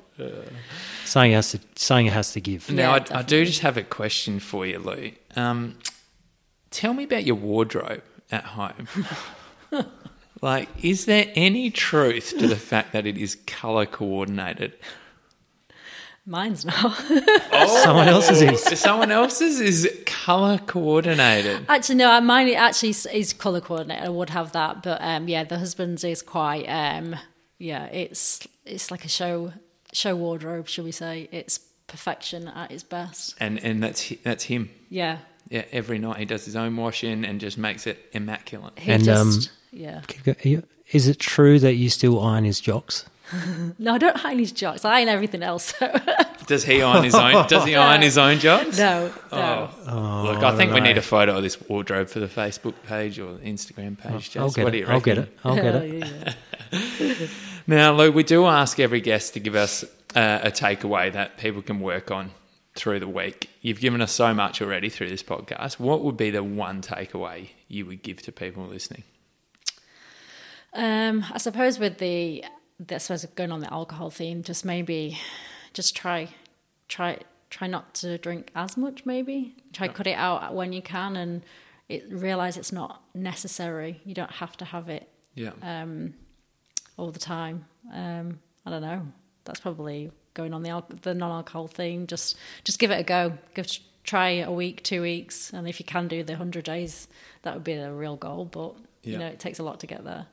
[1.04, 2.70] Something has to, something has to give.
[2.70, 5.12] Now, Yeah, I, I do just have a question for you, Lou.
[5.36, 5.78] Um,
[6.70, 8.88] tell me about your wardrobe at home.
[10.42, 14.74] like, is there any truth to the fact that it is color coordinated?
[16.28, 16.92] mine's not
[17.68, 18.80] Someone else's is.
[18.80, 21.64] Someone else's is color coordinated.
[21.68, 25.44] actually no mine actually is- is color coordinated i would have that but um yeah
[25.44, 27.14] the husband's is quite um
[27.58, 29.52] yeah it's it's like a show
[29.92, 34.70] show wardrobe shall we say it's perfection at its best And and that's that's him.
[34.90, 35.18] yeah
[35.48, 38.78] Yeah, every night he does his own washing and just makes it immaculate.
[38.78, 40.00] he And, just um, yeah
[40.92, 43.04] Is it true that you still iron his jocks?
[43.78, 45.92] no i don't iron his jocks i iron everything else so
[46.46, 47.48] Does he iron his own?
[47.48, 48.78] Does he iron his own jocks?
[48.78, 50.86] no no Oh, Look, I think we no.
[50.86, 54.30] need a photo of this wardrobe for the Facebook page or Instagram page.
[54.30, 54.40] Jess.
[54.40, 54.88] I'll get what it.
[54.88, 55.38] I'll get it.
[55.44, 56.36] I'll get it.
[57.00, 57.26] yeah, yeah.
[57.66, 59.82] Now, Lou, we do ask every guest to give us
[60.14, 62.30] uh, a takeaway that people can work on
[62.76, 63.50] through the week.
[63.60, 65.78] You've given us so much already through this podcast.
[65.80, 69.02] What would be the one takeaway you would give to people listening?
[70.72, 72.44] Um, I suppose with the,
[72.90, 75.18] I suppose going on the alcohol theme, just maybe,
[75.72, 76.28] just try,
[76.88, 77.18] try,
[77.50, 79.06] try not to drink as much.
[79.06, 81.42] Maybe try cut it out when you can, and
[81.88, 84.00] it, realize it's not necessary.
[84.04, 85.52] You don't have to have it Yeah.
[85.62, 86.14] um,
[86.98, 87.64] all the time.
[87.92, 89.06] Um, I don't know.
[89.44, 92.06] That's probably going on the al- the non-alcohol theme.
[92.06, 93.32] Just just give it a go.
[93.54, 93.66] Give
[94.04, 97.08] try a week, two weeks, and if you can do the hundred days,
[97.42, 98.44] that would be the real goal.
[98.44, 99.12] But Yeah.
[99.12, 100.26] you know, it takes a lot to get there.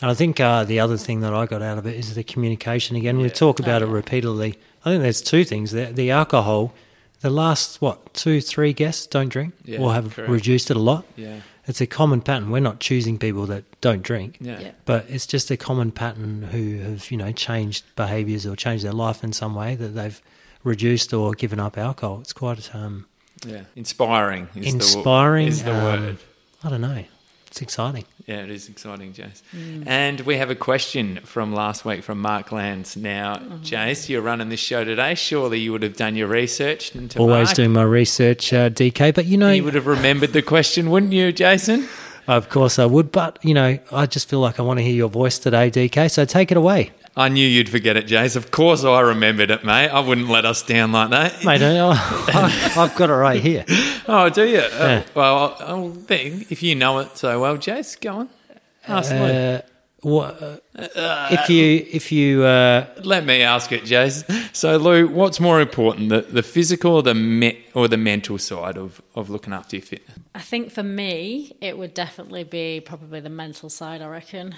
[0.00, 2.22] And I think uh, the other thing that I got out of it is the
[2.24, 2.96] communication.
[2.96, 4.58] Again, we talk about Oh, it repeatedly.
[4.84, 5.70] I think there's two things.
[5.72, 6.74] The, the alcohol,
[7.20, 10.30] the last, what, two, three guests don't drink Yeah, or have correct.
[10.30, 11.04] reduced it a lot.
[11.16, 11.40] Yeah.
[11.66, 12.50] It's a common pattern.
[12.50, 14.36] We're not choosing people that don't drink.
[14.40, 14.60] Yeah.
[14.60, 14.70] Yeah.
[14.84, 18.92] But it's just a common pattern who have, you know, changed behaviours or changed their
[18.92, 20.20] life in some way that they've
[20.62, 22.20] reduced or given up alcohol.
[22.20, 23.06] It's quite um,
[23.44, 23.62] Yeah.
[23.74, 24.48] Inspiring.
[24.54, 25.46] Is inspiring.
[25.46, 26.16] The, is the um, word.
[26.62, 27.04] I don't know.
[27.56, 28.04] It's exciting.
[28.26, 29.40] Yeah, it is exciting, Jace.
[29.56, 29.84] Mm.
[29.86, 32.98] And we have a question from last week from Mark Lands.
[32.98, 33.62] Now, Mm-hmm.
[33.62, 35.14] Jace, you're running this show today.
[35.14, 37.56] Surely you would have done your research into Always Mark.
[37.56, 39.14] doing my research, uh, DK.
[39.14, 41.88] But you know, You would have remembered the question, wouldn't you, Jason?
[42.28, 44.94] Of course I would, but you know, I just feel like I want to hear
[44.94, 46.10] your voice today, DK.
[46.10, 46.90] So take it away.
[47.18, 48.36] I knew you'd forget it, Jace.
[48.36, 49.88] Of course I remembered it, mate.
[49.88, 51.44] I wouldn't let us down like that.
[51.44, 53.64] Mate, I, have got it right here.
[54.06, 54.58] Oh, do you?
[54.58, 58.28] Uh, well, I'll, I'll, if you know it so well, Jace, go on.
[58.86, 59.62] Ask uh,
[60.02, 60.40] what,
[60.76, 64.54] uh, if you if you uh, let me ask it, Jace.
[64.54, 68.76] So, Lou, what's more important, the, the physical or the me- or the mental side
[68.76, 70.18] of, of looking after your fitness?
[70.34, 74.02] I think for me, it would definitely be probably the mental side.
[74.02, 74.54] I reckon.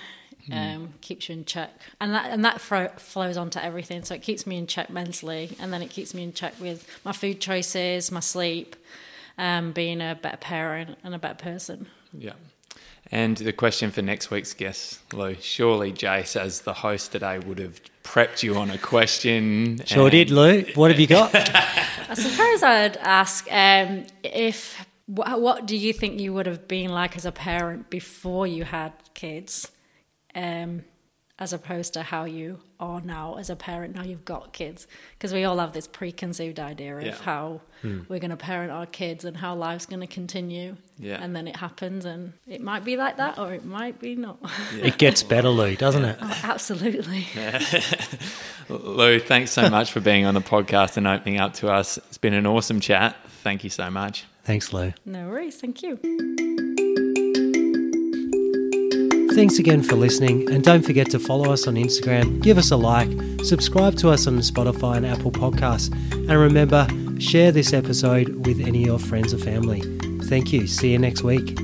[0.48, 0.76] Mm.
[0.76, 1.70] Um, keeps you in check,
[2.00, 4.02] and that and that fro- flows onto everything.
[4.04, 6.88] So it keeps me in check mentally, and then it keeps me in check with
[7.04, 8.74] my food choices, my sleep,
[9.36, 11.88] um, being a better parent and a better person.
[12.12, 12.32] Yeah.
[13.10, 17.58] And the question for next week's guest, Lou, surely Jace, as the host today, would
[17.58, 19.80] have prepped you on a question.
[19.86, 20.64] Sure did, Lou.
[20.74, 21.30] What have you got?
[22.08, 26.90] I suppose I'd ask um, if what, what, do you think you would have been
[26.90, 29.70] like as a parent before you had kids?
[30.38, 30.84] Um,
[31.38, 33.94] as opposed to how you are now as a parent.
[33.94, 34.88] Now you've got kids.
[35.12, 37.14] Because we all have this preconceived idea of yeah.
[37.14, 38.00] how hmm.
[38.08, 40.76] we're going to parent our kids and how life's going to continue.
[41.00, 41.22] Yeah.
[41.22, 44.38] and then it happens and it might be like that or it might be not.
[44.76, 44.86] Yeah.
[44.86, 46.18] it gets better lou doesn't it?
[46.20, 47.28] Oh, absolutely.
[48.68, 51.98] Lou thanks so much for being on the podcast and opening up to us.
[51.98, 53.16] It's been an awesome chat.
[53.44, 54.24] Thank you so much.
[54.42, 54.92] Thanks lou.
[55.06, 55.60] No worries.
[55.60, 56.96] Thank you
[59.38, 62.76] Thanks again for listening, and don't forget to follow us on Instagram, give us a
[62.76, 63.08] like,
[63.44, 66.88] subscribe to us on Spotify and Apple Podcasts, and remember,
[67.20, 69.80] share this episode with any of your friends or family.
[70.24, 70.66] Thank you.
[70.66, 71.56] See you next week.